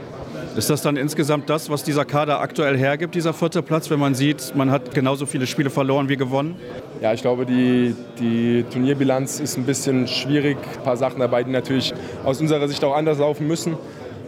[0.56, 4.14] Ist das dann insgesamt das, was dieser Kader aktuell hergibt, dieser vierte Platz, wenn man
[4.14, 6.56] sieht, man hat genauso viele Spiele verloren wie gewonnen?
[7.00, 10.56] Ja, ich glaube, die, die Turnierbilanz ist ein bisschen schwierig.
[10.78, 11.94] Ein paar Sachen dabei, die natürlich
[12.24, 13.76] aus unserer Sicht auch anders laufen müssen.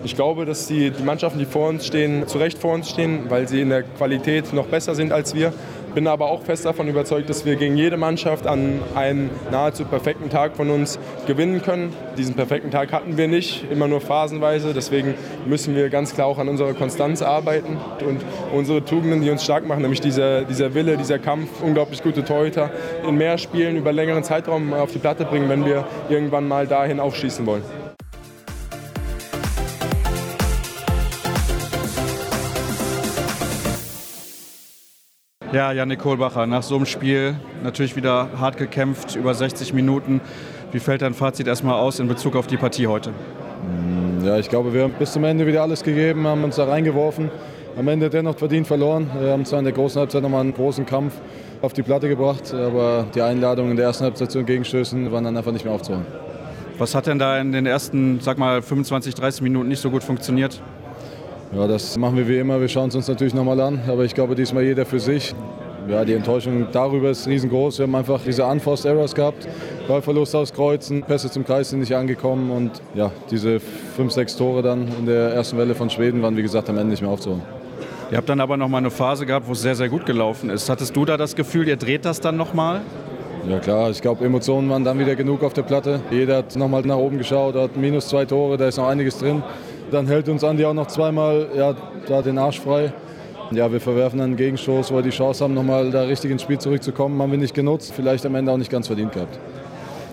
[0.05, 3.29] Ich glaube, dass die, die Mannschaften, die vor uns stehen, zu Recht vor uns stehen,
[3.29, 5.53] weil sie in der Qualität noch besser sind als wir.
[5.95, 10.31] Bin aber auch fest davon überzeugt, dass wir gegen jede Mannschaft an einem nahezu perfekten
[10.31, 11.93] Tag von uns gewinnen können.
[12.17, 14.73] Diesen perfekten Tag hatten wir nicht, immer nur phasenweise.
[14.73, 15.15] Deswegen
[15.47, 17.77] müssen wir ganz klar auch an unserer Konstanz arbeiten
[18.07, 18.21] und
[18.57, 22.71] unsere Tugenden, die uns stark machen, nämlich dieser, dieser Wille, dieser Kampf, unglaublich gute Torhüter,
[23.07, 27.01] in mehr Spielen über längeren Zeitraum auf die Platte bringen, wenn wir irgendwann mal dahin
[27.01, 27.80] aufschießen wollen.
[35.53, 37.35] Ja, Janik Kohlbacher, nach so einem Spiel
[37.65, 40.21] natürlich wieder hart gekämpft, über 60 Minuten.
[40.71, 43.11] Wie fällt dein Fazit erstmal aus in Bezug auf die Partie heute?
[43.11, 46.67] Mm, ja, ich glaube, wir haben bis zum Ende wieder alles gegeben, haben uns da
[46.67, 47.33] reingeworfen.
[47.77, 49.11] Am Ende dennoch verdient verloren.
[49.19, 51.15] Wir haben zwar in der großen Halbzeit nochmal einen großen Kampf
[51.63, 55.25] auf die Platte gebracht, aber die Einladungen in der ersten Halbzeit zu den Gegenstößen waren
[55.25, 56.07] dann einfach nicht mehr aufzuholen.
[56.79, 60.05] Was hat denn da in den ersten, sag mal, 25, 30 Minuten nicht so gut
[60.05, 60.63] funktioniert?
[61.53, 62.61] Ja, das machen wir wie immer.
[62.61, 65.35] Wir schauen es uns natürlich nochmal an, aber ich glaube diesmal jeder für sich.
[65.89, 67.79] Ja, die Enttäuschung darüber ist riesengroß.
[67.79, 69.49] Wir haben einfach diese Unforced Errors gehabt,
[69.89, 74.63] Ballverlust aus Kreuzen, Pässe zum Kreis sind nicht angekommen und ja, diese fünf, sechs Tore
[74.63, 77.43] dann in der ersten Welle von Schweden waren wie gesagt am Ende nicht mehr aufzuholen.
[78.13, 80.51] Ihr habt dann aber noch mal eine Phase gehabt, wo es sehr, sehr gut gelaufen
[80.51, 80.71] ist.
[80.71, 82.83] Hattest du da das Gefühl, ihr dreht das dann noch mal?
[83.49, 86.01] Ja klar, ich glaube, Emotionen waren dann wieder genug auf der Platte.
[86.11, 89.43] Jeder hat nochmal nach oben geschaut, hat minus zwei Tore, da ist noch einiges drin.
[89.91, 91.75] Dann hält uns Andi auch noch zweimal ja,
[92.07, 92.93] da den Arsch frei.
[93.51, 96.59] Ja, wir verwerfen einen Gegenstoß, wo wir die Chance haben, nochmal da richtig ins Spiel
[96.59, 97.21] zurückzukommen.
[97.21, 99.39] Haben wir nicht genutzt, vielleicht am Ende auch nicht ganz verdient gehabt.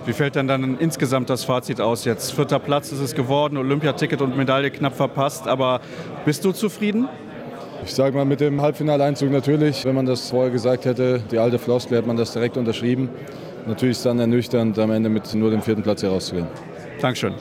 [0.07, 2.31] Wie fällt denn dann insgesamt das Fazit aus jetzt?
[2.31, 5.81] Vierter Platz ist es geworden, Olympiaticket und Medaille knapp verpasst, aber
[6.25, 7.09] bist du zufrieden?
[7.83, 11.59] Ich sage mal mit dem Halbfinaleinzug natürlich, wenn man das vorher gesagt hätte, die alte
[11.59, 13.09] Floskel, hätte man das direkt unterschrieben.
[13.67, 16.47] Natürlich ist es dann ernüchternd, am Ende mit nur dem vierten Platz hier rauszugehen.
[17.01, 17.33] Dankeschön.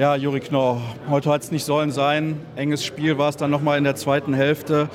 [0.00, 2.40] Ja, Juri Knorr, heute hat es nicht sollen sein.
[2.56, 4.88] Enges Spiel war es dann nochmal in der zweiten Hälfte.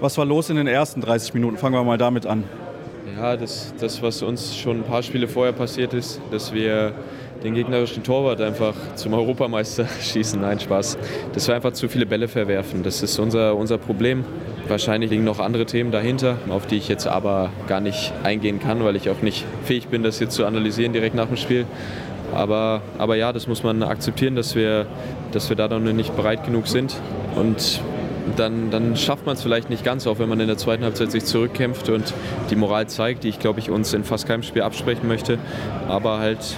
[0.00, 1.58] Was war los in den ersten 30 Minuten?
[1.58, 2.44] Fangen wir mal damit an.
[3.14, 6.94] Ja, das, das, was uns schon ein paar Spiele vorher passiert ist, dass wir
[7.44, 10.40] den gegnerischen Torwart einfach zum Europameister schießen.
[10.40, 10.96] Nein, Spaß.
[11.34, 12.82] Dass wir einfach zu viele Bälle verwerfen.
[12.82, 14.24] Das ist unser, unser Problem.
[14.66, 18.82] Wahrscheinlich liegen noch andere Themen dahinter, auf die ich jetzt aber gar nicht eingehen kann,
[18.82, 21.66] weil ich auch nicht fähig bin, das jetzt zu analysieren direkt nach dem Spiel.
[22.32, 24.86] Aber, aber ja, das muss man akzeptieren, dass wir,
[25.32, 26.96] dass wir da noch nicht bereit genug sind.
[27.36, 27.80] Und
[28.36, 31.10] dann, dann schafft man es vielleicht nicht ganz, auch wenn man in der zweiten Halbzeit
[31.10, 32.14] sich zurückkämpft und
[32.50, 35.38] die Moral zeigt, die ich glaube ich uns in fast keinem Spiel absprechen möchte.
[35.88, 36.56] Aber halt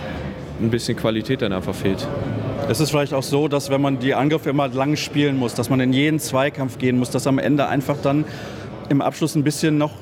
[0.61, 2.07] ein bisschen Qualität dann einfach fehlt.
[2.69, 5.69] Es ist vielleicht auch so, dass wenn man die Angriffe immer lang spielen muss, dass
[5.69, 8.25] man in jeden Zweikampf gehen muss, dass am Ende einfach dann
[8.89, 9.93] im Abschluss ein bisschen noch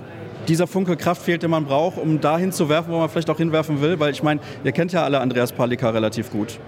[0.48, 3.38] dieser Funke Kraft fehlt, den man braucht, um dahin zu werfen, wo man vielleicht auch
[3.38, 3.98] hinwerfen will.
[4.00, 6.58] Weil ich meine, ihr kennt ja alle Andreas Palika relativ gut.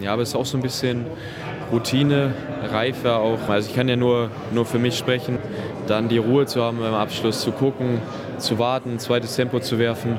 [0.00, 1.06] Ja, aber es ist auch so ein bisschen
[1.72, 2.34] Routine,
[2.70, 3.48] Reife auch.
[3.48, 5.38] Also ich kann ja nur, nur für mich sprechen,
[5.86, 8.00] dann die Ruhe zu haben beim Abschluss, zu gucken,
[8.38, 10.18] zu warten, zweites Tempo zu werfen.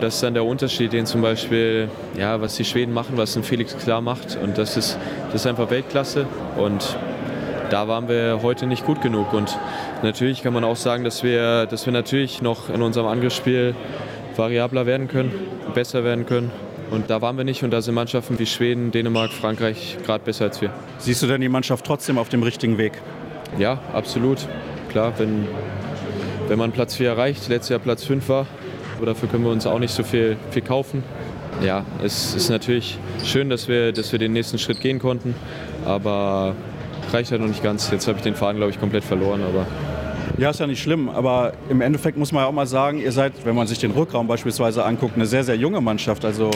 [0.00, 3.42] Das ist dann der Unterschied, den zum Beispiel, ja, was die Schweden machen, was ein
[3.42, 4.38] Felix klar macht.
[4.40, 4.96] Und das ist,
[5.32, 6.26] das ist einfach Weltklasse.
[6.56, 6.96] Und
[7.70, 9.32] da waren wir heute nicht gut genug.
[9.32, 9.58] Und
[10.02, 13.74] natürlich kann man auch sagen, dass wir, dass wir natürlich noch in unserem Angriffsspiel
[14.36, 15.32] variabler werden können,
[15.74, 16.50] besser werden können.
[16.90, 20.46] Und da waren wir nicht und da sind Mannschaften wie Schweden, Dänemark, Frankreich gerade besser
[20.46, 20.70] als wir.
[20.98, 22.92] Siehst du denn die Mannschaft trotzdem auf dem richtigen Weg?
[23.58, 24.38] Ja, absolut.
[24.88, 25.46] Klar, wenn,
[26.48, 28.46] wenn man Platz 4 erreicht, letztes Jahr Platz 5 war,
[28.96, 31.02] aber dafür können wir uns auch nicht so viel, viel kaufen.
[31.62, 35.34] Ja, es ist natürlich schön, dass wir, dass wir den nächsten Schritt gehen konnten,
[35.84, 36.54] aber
[37.12, 37.90] reicht halt noch nicht ganz.
[37.90, 39.42] Jetzt habe ich den Faden, glaube ich, komplett verloren.
[39.42, 39.66] Aber
[40.38, 43.12] ja, ist ja nicht schlimm, aber im Endeffekt muss man ja auch mal sagen, ihr
[43.12, 46.24] seid, wenn man sich den Rückraum beispielsweise anguckt, eine sehr, sehr junge Mannschaft.
[46.24, 46.50] Also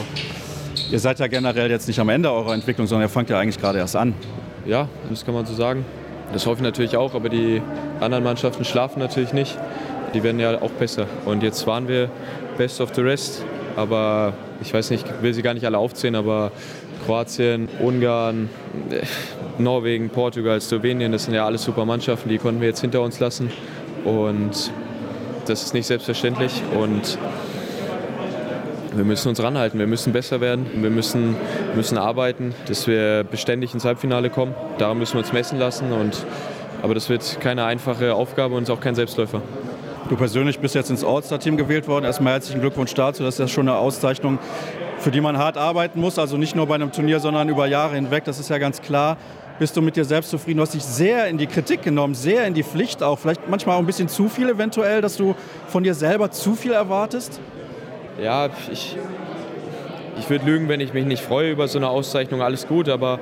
[0.90, 3.58] ihr seid ja generell jetzt nicht am Ende eurer Entwicklung, sondern ihr fangt ja eigentlich
[3.58, 4.14] gerade erst an.
[4.66, 5.84] Ja, das kann man so sagen.
[6.32, 7.60] Das hoffe ich natürlich auch, aber die
[8.00, 9.58] anderen Mannschaften schlafen natürlich nicht
[10.12, 11.06] die werden ja auch besser.
[11.24, 12.10] Und jetzt waren wir
[12.58, 13.44] Best of the Rest,
[13.76, 16.52] aber ich weiß nicht, ich will sie gar nicht alle aufzählen, aber
[17.04, 18.48] Kroatien, Ungarn,
[19.58, 23.20] Norwegen, Portugal, Slowenien, das sind ja alles super Mannschaften, die konnten wir jetzt hinter uns
[23.20, 23.50] lassen.
[24.04, 24.72] Und
[25.46, 26.62] das ist nicht selbstverständlich.
[26.78, 27.18] Und
[28.94, 31.36] wir müssen uns ranhalten, wir müssen besser werden, wir müssen,
[31.74, 34.54] müssen arbeiten, dass wir beständig ins Halbfinale kommen.
[34.78, 35.92] Daran müssen wir uns messen lassen.
[35.92, 36.24] Und,
[36.82, 39.42] aber das wird keine einfache Aufgabe und ist auch kein Selbstläufer.
[40.08, 42.04] Du persönlich bist jetzt ins All-Star-Team gewählt worden.
[42.04, 43.22] Erstmal herzlichen Glückwunsch dazu.
[43.22, 44.38] Das ist ja schon eine Auszeichnung,
[45.02, 46.18] für die man hart arbeiten muss.
[46.18, 48.24] Also nicht nur bei einem Turnier, sondern über Jahre hinweg.
[48.24, 49.16] Das ist ja ganz klar.
[49.58, 50.58] Bist du mit dir selbst zufrieden?
[50.58, 53.18] Du hast dich sehr in die Kritik genommen, sehr in die Pflicht auch.
[53.18, 55.34] Vielleicht manchmal auch ein bisschen zu viel eventuell, dass du
[55.66, 57.40] von dir selber zu viel erwartest?
[58.22, 58.96] Ja, ich,
[60.18, 62.42] ich würde lügen, wenn ich mich nicht freue über so eine Auszeichnung.
[62.42, 63.20] Alles gut, aber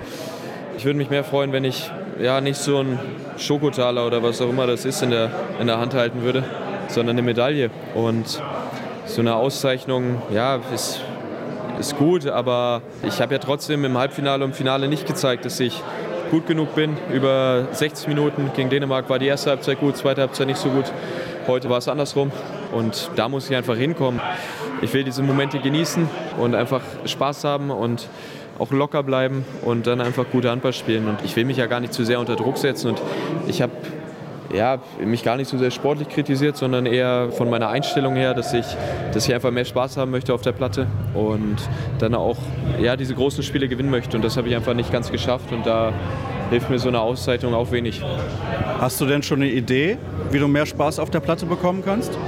[0.76, 1.90] ich würde mich mehr freuen, wenn ich
[2.20, 2.98] ja nicht so einen
[3.36, 6.44] Schokotaler oder was auch immer das ist in der, in der Hand halten würde
[6.90, 7.70] sondern eine Medaille.
[7.94, 8.42] Und
[9.06, 11.00] so eine Auszeichnung, ja, ist,
[11.80, 15.82] ist gut, aber ich habe ja trotzdem im Halbfinale und Finale nicht gezeigt, dass ich
[16.30, 16.98] gut genug bin.
[17.10, 20.84] Über 60 Minuten gegen Dänemark war die erste Halbzeit gut, zweite Halbzeit nicht so gut.
[21.46, 22.30] Heute war es andersrum
[22.72, 24.20] und da muss ich einfach hinkommen.
[24.82, 26.06] Ich will diese Momente genießen
[26.38, 28.08] und einfach Spaß haben und
[28.58, 31.08] auch locker bleiben und dann einfach gute Handball spielen.
[31.08, 32.90] Und ich will mich ja gar nicht zu sehr unter Druck setzen.
[32.90, 33.00] Und
[33.48, 33.72] ich habe
[34.52, 38.52] ja, mich gar nicht so sehr sportlich kritisiert, sondern eher von meiner Einstellung her, dass
[38.52, 38.66] ich,
[39.12, 41.56] dass ich einfach mehr Spaß haben möchte auf der Platte und
[41.98, 42.36] dann auch
[42.80, 44.16] ja, diese großen Spiele gewinnen möchte.
[44.16, 45.92] Und das habe ich einfach nicht ganz geschafft und da
[46.50, 48.02] hilft mir so eine Auszeichnung auch wenig.
[48.80, 49.98] Hast du denn schon eine Idee,
[50.30, 52.18] wie du mehr Spaß auf der Platte bekommen kannst?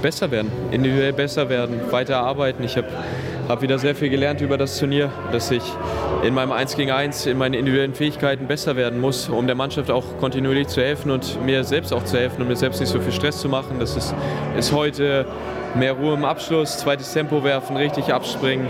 [0.00, 2.62] Besser werden, individuell besser werden, weiter arbeiten.
[2.62, 2.86] Ich habe
[3.48, 5.62] habe wieder sehr viel gelernt über das Turnier, dass ich
[6.22, 9.90] in meinem 1 gegen 1, in meinen individuellen Fähigkeiten besser werden muss, um der Mannschaft
[9.90, 13.00] auch kontinuierlich zu helfen und mir selbst auch zu helfen und mir selbst nicht so
[13.00, 13.78] viel Stress zu machen.
[13.78, 14.14] Das ist,
[14.56, 15.26] ist heute
[15.74, 18.66] mehr Ruhe im Abschluss, zweites Tempo werfen, richtig abspringen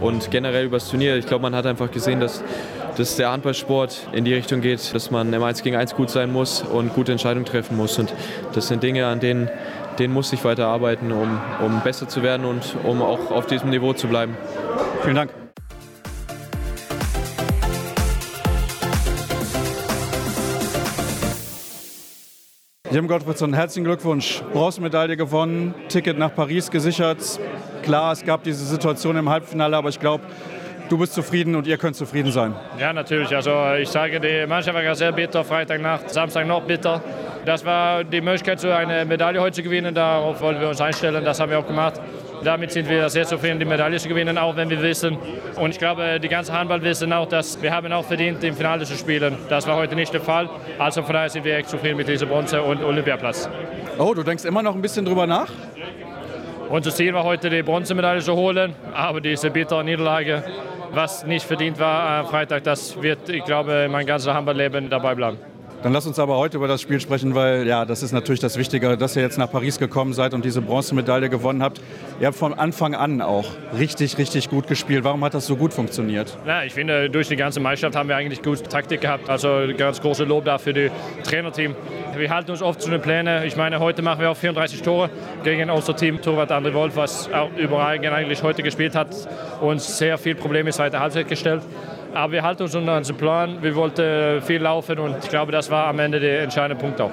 [0.00, 1.16] und generell über das Turnier.
[1.16, 2.42] Ich glaube, man hat einfach gesehen, dass,
[2.96, 6.32] dass der Handballsport in die Richtung geht, dass man im 1 gegen 1 gut sein
[6.32, 7.98] muss und gute Entscheidungen treffen muss.
[7.98, 8.12] Und
[8.54, 9.50] das sind Dinge, an denen
[9.98, 13.70] den muss ich weiter arbeiten, um, um besser zu werden und um auch auf diesem
[13.70, 14.36] Niveau zu bleiben.
[15.02, 15.41] Vielen Dank.
[22.92, 24.42] Jim Gottfriedson, herzlichen Glückwunsch.
[24.52, 27.40] Bronzemedaille gewonnen, Ticket nach Paris gesichert.
[27.82, 30.22] Klar, es gab diese Situation im Halbfinale, aber ich glaube,
[30.88, 32.54] du bist zufrieden und ihr könnt zufrieden sein.
[32.78, 33.34] Ja, natürlich.
[33.34, 37.02] Also ich sage, die Mannschaft war sehr bitter, Freitagnacht, Samstag noch bitter.
[37.44, 39.94] Das war die Möglichkeit, so eine Medaille heute zu gewinnen.
[39.94, 41.24] Darauf wollten wir uns einstellen.
[41.24, 42.00] Das haben wir auch gemacht.
[42.44, 45.16] Damit sind wir sehr zufrieden, die Medaille zu gewinnen, auch wenn wir wissen.
[45.56, 48.84] Und ich glaube, die ganze Handball wissen auch, dass wir haben auch verdient, im Finale
[48.84, 49.36] zu spielen.
[49.48, 50.50] Das war heute nicht der Fall.
[50.78, 53.48] Also von daher sind wir echt zufrieden mit diesem Bronze und Olympiaplatz.
[53.98, 55.48] Oh, du denkst immer noch ein bisschen drüber nach?
[56.72, 60.42] Unser Ziel war heute, die Bronzemedaille zu holen, aber diese bittere Niederlage,
[60.92, 65.51] was nicht verdient war am Freitag, das wird, ich glaube, mein ganzes Handballleben dabei bleiben.
[65.82, 68.56] Dann lass uns aber heute über das Spiel sprechen, weil ja, das ist natürlich das
[68.56, 71.80] Wichtige, dass ihr jetzt nach Paris gekommen seid und diese Bronzemedaille gewonnen habt.
[72.20, 75.02] Ihr habt von Anfang an auch richtig, richtig gut gespielt.
[75.02, 76.38] Warum hat das so gut funktioniert?
[76.46, 79.28] Ja, ich finde, durch die ganze Meisterschaft haben wir eigentlich gut Taktik gehabt.
[79.28, 80.92] Also ganz große Lob dafür das
[81.24, 81.74] Trainerteam.
[82.16, 83.44] Wir halten uns oft zu den Plänen.
[83.44, 85.10] Ich meine, heute machen wir auch 34 Tore
[85.42, 86.22] gegen unser Team.
[86.22, 89.08] Torwart André Wolf, was auch überall eigentlich heute gespielt hat,
[89.60, 91.62] uns sehr viel Probleme in zweiter Halbzeit gestellt.
[92.14, 93.62] Aber wir halten uns unter unseren Plan.
[93.62, 97.10] Wir wollten viel laufen und ich glaube, das war am Ende der entscheidende Punkt auch.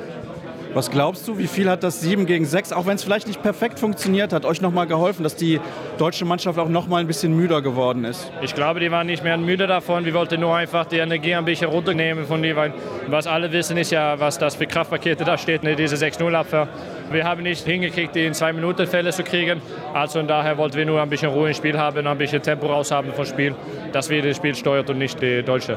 [0.73, 3.41] Was glaubst du, wie viel hat das 7 gegen 6, auch wenn es vielleicht nicht
[3.41, 5.59] perfekt funktioniert hat, euch nochmal geholfen, dass die
[5.97, 8.31] deutsche Mannschaft auch nochmal ein bisschen müder geworden ist?
[8.43, 10.05] Ich glaube, die waren nicht mehr müde davon.
[10.05, 12.73] Wir wollten nur einfach die Energie ein bisschen runternehmen von weil
[13.07, 16.67] was alle wissen ist ja, was das für Kraftpakete da steht, ne, diese 6-0-Abwehr.
[17.11, 19.61] Wir haben nicht hingekriegt, die in zwei Minuten Fälle zu kriegen.
[19.95, 23.13] Also daher wollten wir nur ein bisschen Ruhe im Spiel haben, ein bisschen Tempo raushaben
[23.13, 23.55] vom Spiel,
[23.91, 25.75] dass wir das Spiel steuert und nicht die Deutsche.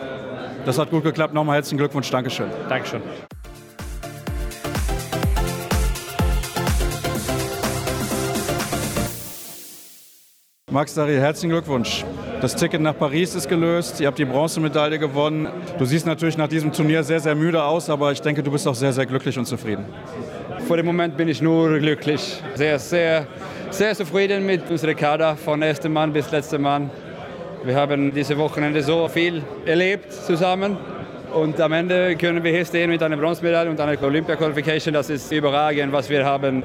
[0.67, 1.33] Das hat gut geklappt.
[1.33, 2.11] Nochmal herzlichen Glückwunsch.
[2.11, 2.49] Dankeschön.
[2.69, 3.01] Dankeschön.
[10.71, 12.05] Max Dari, herzlichen Glückwunsch.
[12.41, 15.49] Das Ticket nach Paris ist gelöst, ihr habt die Bronzemedaille gewonnen.
[15.79, 18.67] Du siehst natürlich nach diesem Turnier sehr, sehr müde aus, aber ich denke, du bist
[18.67, 19.85] auch sehr, sehr glücklich und zufrieden.
[20.73, 22.43] Vor dem Moment bin ich nur glücklich.
[22.55, 23.27] Sehr, sehr,
[23.69, 26.89] sehr zufrieden mit unserer Kader, von ersten Mann bis letzten Mann.
[27.63, 30.79] Wir haben diese Wochenende so viel erlebt zusammen.
[31.35, 34.95] Und am Ende können wir hier stehen mit einer Bronzemedaille und einer Olympia-Qualification.
[34.95, 36.63] Das ist überragend, was wir haben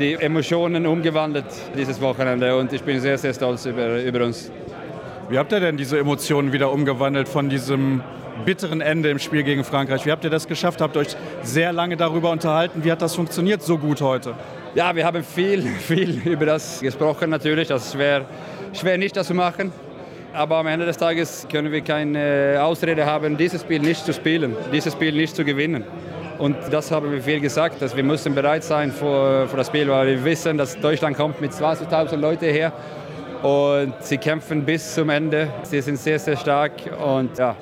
[0.00, 1.46] die Emotionen umgewandelt
[1.76, 4.50] dieses Wochenende und ich bin sehr, sehr stolz über, über uns.
[5.28, 8.02] Wie habt ihr denn diese Emotionen wieder umgewandelt von diesem
[8.44, 10.06] bitteren Ende im Spiel gegen Frankreich?
[10.06, 10.80] Wie habt ihr das geschafft?
[10.80, 12.84] Habt ihr euch sehr lange darüber unterhalten?
[12.84, 14.34] Wie hat das funktioniert so gut heute?
[14.74, 17.68] Ja, wir haben viel, viel über das gesprochen natürlich.
[17.68, 18.24] Das ist schwer,
[18.72, 19.72] schwer nicht das zu machen.
[20.32, 24.56] Aber am Ende des Tages können wir keine Ausrede haben, dieses Spiel nicht zu spielen,
[24.72, 25.84] dieses Spiel nicht zu gewinnen.
[26.38, 29.88] Und das haben wir viel gesagt, dass wir müssen bereit sein für, für das Spiel,
[29.88, 32.72] weil wir wissen, dass Deutschland kommt mit 20.000 Leuten her
[33.42, 35.48] und sie kämpfen bis zum Ende.
[35.62, 36.72] Sie sind sehr, sehr stark
[37.04, 37.56] und ja,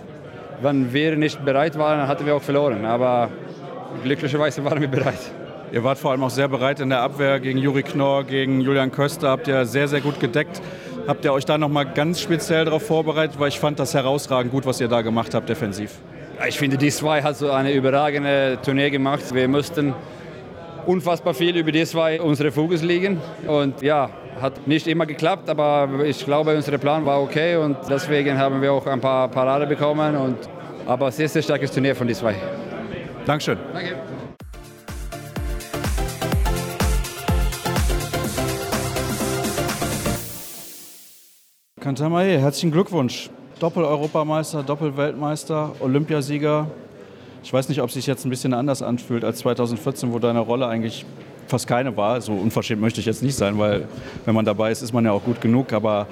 [0.60, 2.84] wenn wir nicht bereit waren, dann hatten wir auch verloren.
[2.84, 3.30] Aber
[4.02, 5.20] glücklicherweise waren wir bereit.
[5.72, 8.92] Ihr wart vor allem auch sehr bereit in der Abwehr gegen Juri Knorr, gegen Julian
[8.92, 10.62] Köster, habt ihr sehr, sehr gut gedeckt.
[11.08, 13.38] Habt ihr euch da nochmal ganz speziell darauf vorbereitet?
[13.38, 15.92] Weil ich fand das herausragend gut, was ihr da gemacht habt defensiv.
[16.48, 19.34] Ich finde, die zwei hat so eine überragende Turnier gemacht.
[19.34, 19.94] Wir mussten
[20.86, 23.20] unfassbar viel über die zwei unsere Fokus liegen.
[23.46, 28.38] Und ja, hat nicht immer geklappt, aber ich glaube, unser Plan war okay und deswegen
[28.38, 30.16] haben wir auch ein paar Parade bekommen.
[30.16, 30.36] Und,
[30.86, 32.34] aber sehr, sehr starkes Turnier von die zwei.
[33.24, 33.58] Dankeschön.
[33.72, 33.96] Danke.
[41.80, 43.30] Kantamae, herzlichen Glückwunsch.
[43.60, 46.66] Doppel-Europameister, Doppel-Weltmeister, Olympiasieger.
[47.46, 50.40] Ich weiß nicht, ob es sich jetzt ein bisschen anders anfühlt als 2014, wo deine
[50.40, 51.06] Rolle eigentlich
[51.46, 52.20] fast keine war.
[52.20, 53.86] So unverschämt möchte ich jetzt nicht sein, weil
[54.24, 55.72] wenn man dabei ist, ist man ja auch gut genug.
[55.72, 56.08] Aber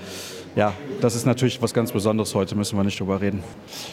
[0.54, 3.42] ja, das ist natürlich was ganz Besonderes heute, müssen wir nicht drüber reden.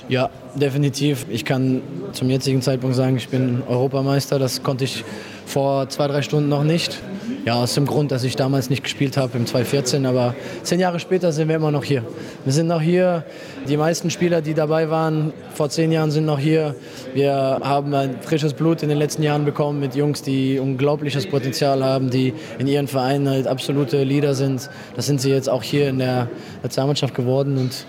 [0.07, 1.25] Ja, definitiv.
[1.31, 4.37] Ich kann zum jetzigen Zeitpunkt sagen, ich bin Europameister.
[4.37, 5.03] Das konnte ich
[5.47, 7.01] vor zwei, drei Stunden noch nicht.
[7.43, 10.99] Ja, aus dem Grund, dass ich damals nicht gespielt habe im 2014, aber zehn Jahre
[10.99, 12.03] später sind wir immer noch hier.
[12.45, 13.23] Wir sind noch hier.
[13.67, 16.75] Die meisten Spieler, die dabei waren vor zehn Jahren, sind noch hier.
[17.15, 21.83] Wir haben ein frisches Blut in den letzten Jahren bekommen mit Jungs, die unglaubliches Potenzial
[21.83, 24.69] haben, die in ihren Vereinen halt absolute Leader sind.
[24.95, 26.29] Das sind sie jetzt auch hier in der
[26.61, 27.87] Nationalmannschaft geworden und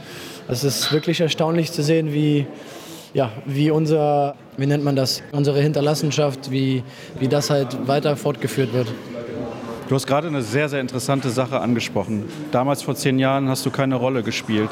[0.49, 2.47] es ist wirklich erstaunlich zu sehen, wie
[3.12, 6.83] ja, wie unser, wie nennt man das, unsere Hinterlassenschaft, wie,
[7.19, 8.88] wie das halt weiter fortgeführt wird.
[9.88, 12.25] Du hast gerade eine sehr, sehr interessante Sache angesprochen.
[12.51, 14.71] Damals vor zehn Jahren hast du keine Rolle gespielt.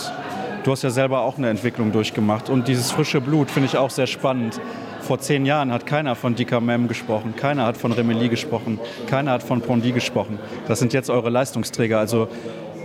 [0.65, 2.49] Du hast ja selber auch eine Entwicklung durchgemacht.
[2.49, 4.61] Und dieses frische Blut finde ich auch sehr spannend.
[5.01, 9.33] Vor zehn Jahren hat keiner von Dika Mem gesprochen, keiner hat von Remeli gesprochen, keiner
[9.33, 10.39] hat von Pondi gesprochen.
[10.69, 11.99] Das sind jetzt eure Leistungsträger.
[11.99, 12.29] Also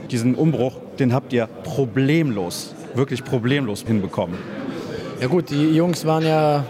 [0.09, 4.37] diesen Umbruch, den habt ihr problemlos, wirklich problemlos hinbekommen.
[5.21, 6.65] Ja gut, die Jungs waren ja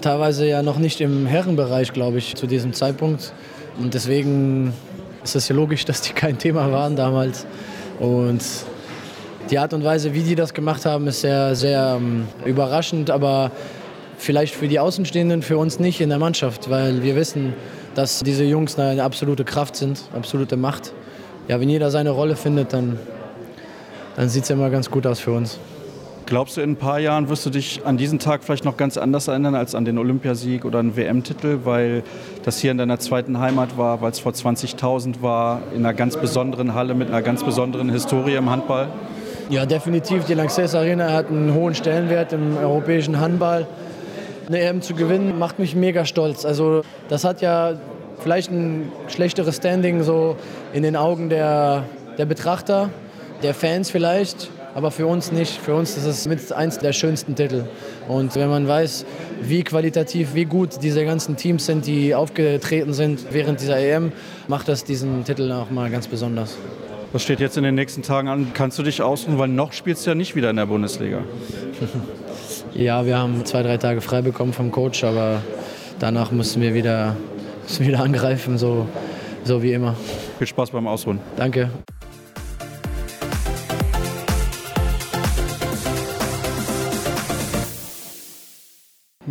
[0.00, 3.32] teilweise ja noch nicht im Herrenbereich, glaube ich, zu diesem Zeitpunkt.
[3.78, 4.72] Und deswegen
[5.24, 7.46] ist es ja logisch, dass die kein Thema waren damals.
[7.98, 8.42] Und
[9.50, 13.10] die Art und Weise, wie die das gemacht haben, ist sehr, sehr ähm, überraschend.
[13.10, 13.50] Aber
[14.18, 17.54] vielleicht für die Außenstehenden, für uns nicht in der Mannschaft, weil wir wissen,
[17.94, 20.92] dass diese Jungs eine absolute Kraft sind, absolute Macht.
[21.48, 22.98] Ja, wenn jeder seine Rolle findet, dann,
[24.16, 25.58] dann sieht es immer ganz gut aus für uns.
[26.26, 28.96] Glaubst du, in ein paar Jahren wirst du dich an diesen Tag vielleicht noch ganz
[28.96, 32.02] anders erinnern als an den Olympiasieg oder einen WM-Titel, weil
[32.44, 36.16] das hier in deiner zweiten Heimat war, weil es vor 20.000 war, in einer ganz
[36.16, 38.88] besonderen Halle mit einer ganz besonderen Historie im Handball?
[39.50, 40.24] Ja, definitiv.
[40.24, 43.66] Die Lanxess Arena hat einen hohen Stellenwert im europäischen Handball.
[44.46, 46.46] Eine EM zu gewinnen macht mich mega stolz.
[46.46, 47.74] Also das hat ja
[48.20, 50.36] vielleicht ein schlechteres Standing so
[50.72, 51.84] in den Augen der,
[52.16, 52.88] der Betrachter,
[53.42, 55.58] der Fans vielleicht aber für uns nicht.
[55.58, 57.64] Für uns ist es mit eins der schönsten Titel.
[58.08, 59.06] Und wenn man weiß,
[59.42, 64.12] wie qualitativ, wie gut diese ganzen Teams sind, die aufgetreten sind während dieser EM,
[64.48, 66.58] macht das diesen Titel auch mal ganz besonders.
[67.12, 68.48] Was steht jetzt in den nächsten Tagen an?
[68.54, 71.20] Kannst du dich ausruhen, weil noch spielst du ja nicht wieder in der Bundesliga.
[72.74, 75.40] ja, wir haben zwei, drei Tage frei bekommen vom Coach, aber
[76.00, 77.14] danach müssen wir wieder,
[77.62, 78.88] müssen wieder angreifen, so,
[79.44, 79.94] so wie immer.
[80.38, 81.20] Viel Spaß beim Ausruhen.
[81.36, 81.70] Danke.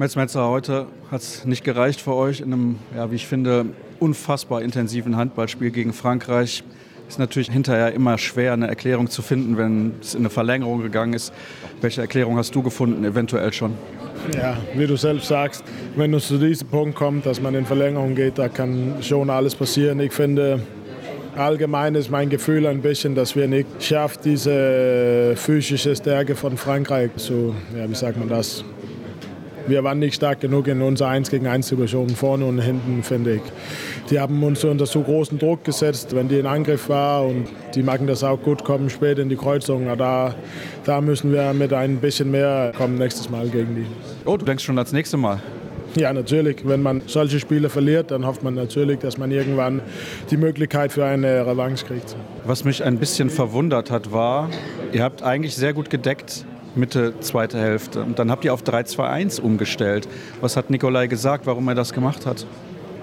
[0.03, 3.67] Metz Metzer, heute hat es nicht gereicht für euch in einem, ja, wie ich finde,
[4.01, 6.61] unfassbar intensiven Handballspiel gegen Frankreich.
[7.07, 11.13] Ist natürlich hinterher immer schwer, eine Erklärung zu finden, wenn es in eine Verlängerung gegangen
[11.13, 11.31] ist.
[11.79, 13.75] Welche Erklärung hast du gefunden, eventuell schon?
[14.35, 15.63] Ja, wie du selbst sagst,
[15.95, 19.55] wenn es zu diesem Punkt kommt, dass man in Verlängerung geht, da kann schon alles
[19.55, 20.01] passieren.
[20.01, 20.63] Ich finde,
[21.37, 27.11] allgemein ist mein Gefühl ein bisschen, dass wir nicht schaffen, diese physische Stärke von Frankreich
[27.15, 28.65] zu, ja, wie sagt man das,
[29.67, 33.35] wir waren nicht stark genug in unserer 1 gegen 1 Situation vorne und hinten, finde
[33.35, 33.41] ich.
[34.09, 37.83] Die haben uns unter so großen Druck gesetzt, wenn die in Angriff war und die
[37.83, 39.87] machen das auch gut, kommen spät in die Kreuzung.
[39.97, 40.35] Da,
[40.83, 43.85] da müssen wir mit ein bisschen mehr kommen nächstes Mal gegen die.
[44.25, 45.41] Oh, du denkst schon als nächstes Mal?
[45.95, 46.67] Ja, natürlich.
[46.67, 49.81] Wenn man solche Spiele verliert, dann hofft man natürlich, dass man irgendwann
[50.31, 52.15] die Möglichkeit für eine Revanche kriegt.
[52.45, 54.49] Was mich ein bisschen verwundert hat, war,
[54.91, 56.45] ihr habt eigentlich sehr gut gedeckt
[56.75, 58.01] Mitte, zweite Hälfte.
[58.01, 60.07] Und dann habt ihr auf 3-2-1 umgestellt.
[60.41, 62.45] Was hat Nikolai gesagt, warum er das gemacht hat?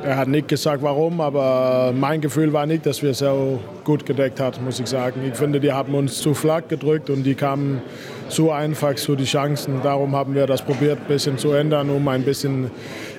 [0.02, 4.40] Er hat nicht gesagt, warum, aber mein Gefühl war nicht, dass wir so gut gedeckt
[4.40, 5.20] haben, muss ich sagen.
[5.28, 7.82] Ich finde, die haben uns zu flach gedrückt und die kamen
[8.30, 9.82] zu einfach zu die Chancen.
[9.82, 12.70] Darum haben wir das probiert, ein bisschen zu ändern, um ein bisschen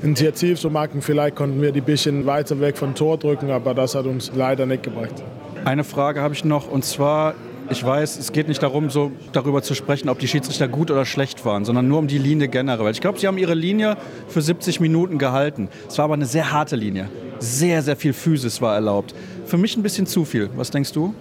[0.01, 1.03] Initiativ zu machen.
[1.03, 4.31] Vielleicht konnten wir die ein bisschen weiter weg vom Tor drücken, aber das hat uns
[4.33, 5.23] leider nicht gebracht.
[5.65, 7.35] Eine Frage habe ich noch und zwar
[7.71, 11.05] ich weiß, es geht nicht darum, so darüber zu sprechen, ob die Schiedsrichter gut oder
[11.05, 12.91] schlecht waren, sondern nur um die Linie generell.
[12.91, 13.97] Ich glaube, sie haben ihre Linie
[14.27, 15.69] für 70 Minuten gehalten.
[15.87, 17.07] Es war aber eine sehr harte Linie.
[17.39, 19.15] Sehr, sehr viel Physis war erlaubt.
[19.45, 20.49] Für mich ein bisschen zu viel.
[20.55, 21.15] Was denkst du?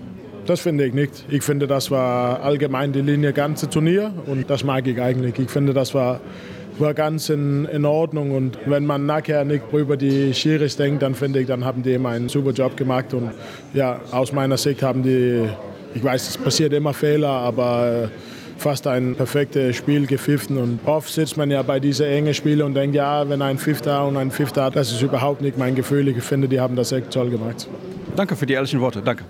[0.46, 1.24] Das finde ich nicht.
[1.28, 5.38] Ich finde, das war allgemein die Linie ganze Turnier und das mag ich eigentlich.
[5.38, 6.20] Ich finde, das war,
[6.78, 11.14] war ganz in, in Ordnung und wenn man nachher nicht über die Schiris denkt, dann
[11.14, 13.30] finde ich, dann haben die immer einen super Job gemacht und
[13.72, 15.48] ja, aus meiner Sicht haben die
[15.95, 18.09] ich weiß, es passiert immer Fehler, aber äh,
[18.59, 20.59] fast ein perfektes Spiel gepfiffen.
[20.59, 24.07] Und oft sitzt man ja bei diesen engen Spielen und denkt, ja, wenn ein Fifter
[24.07, 26.09] und ein Fifter hat, das ist überhaupt nicht mein Gefühl.
[26.09, 27.68] Ich finde, die haben das echt toll gemacht.
[28.16, 29.03] Danke für die ehrlichen Worte.
[29.03, 29.24] Danke.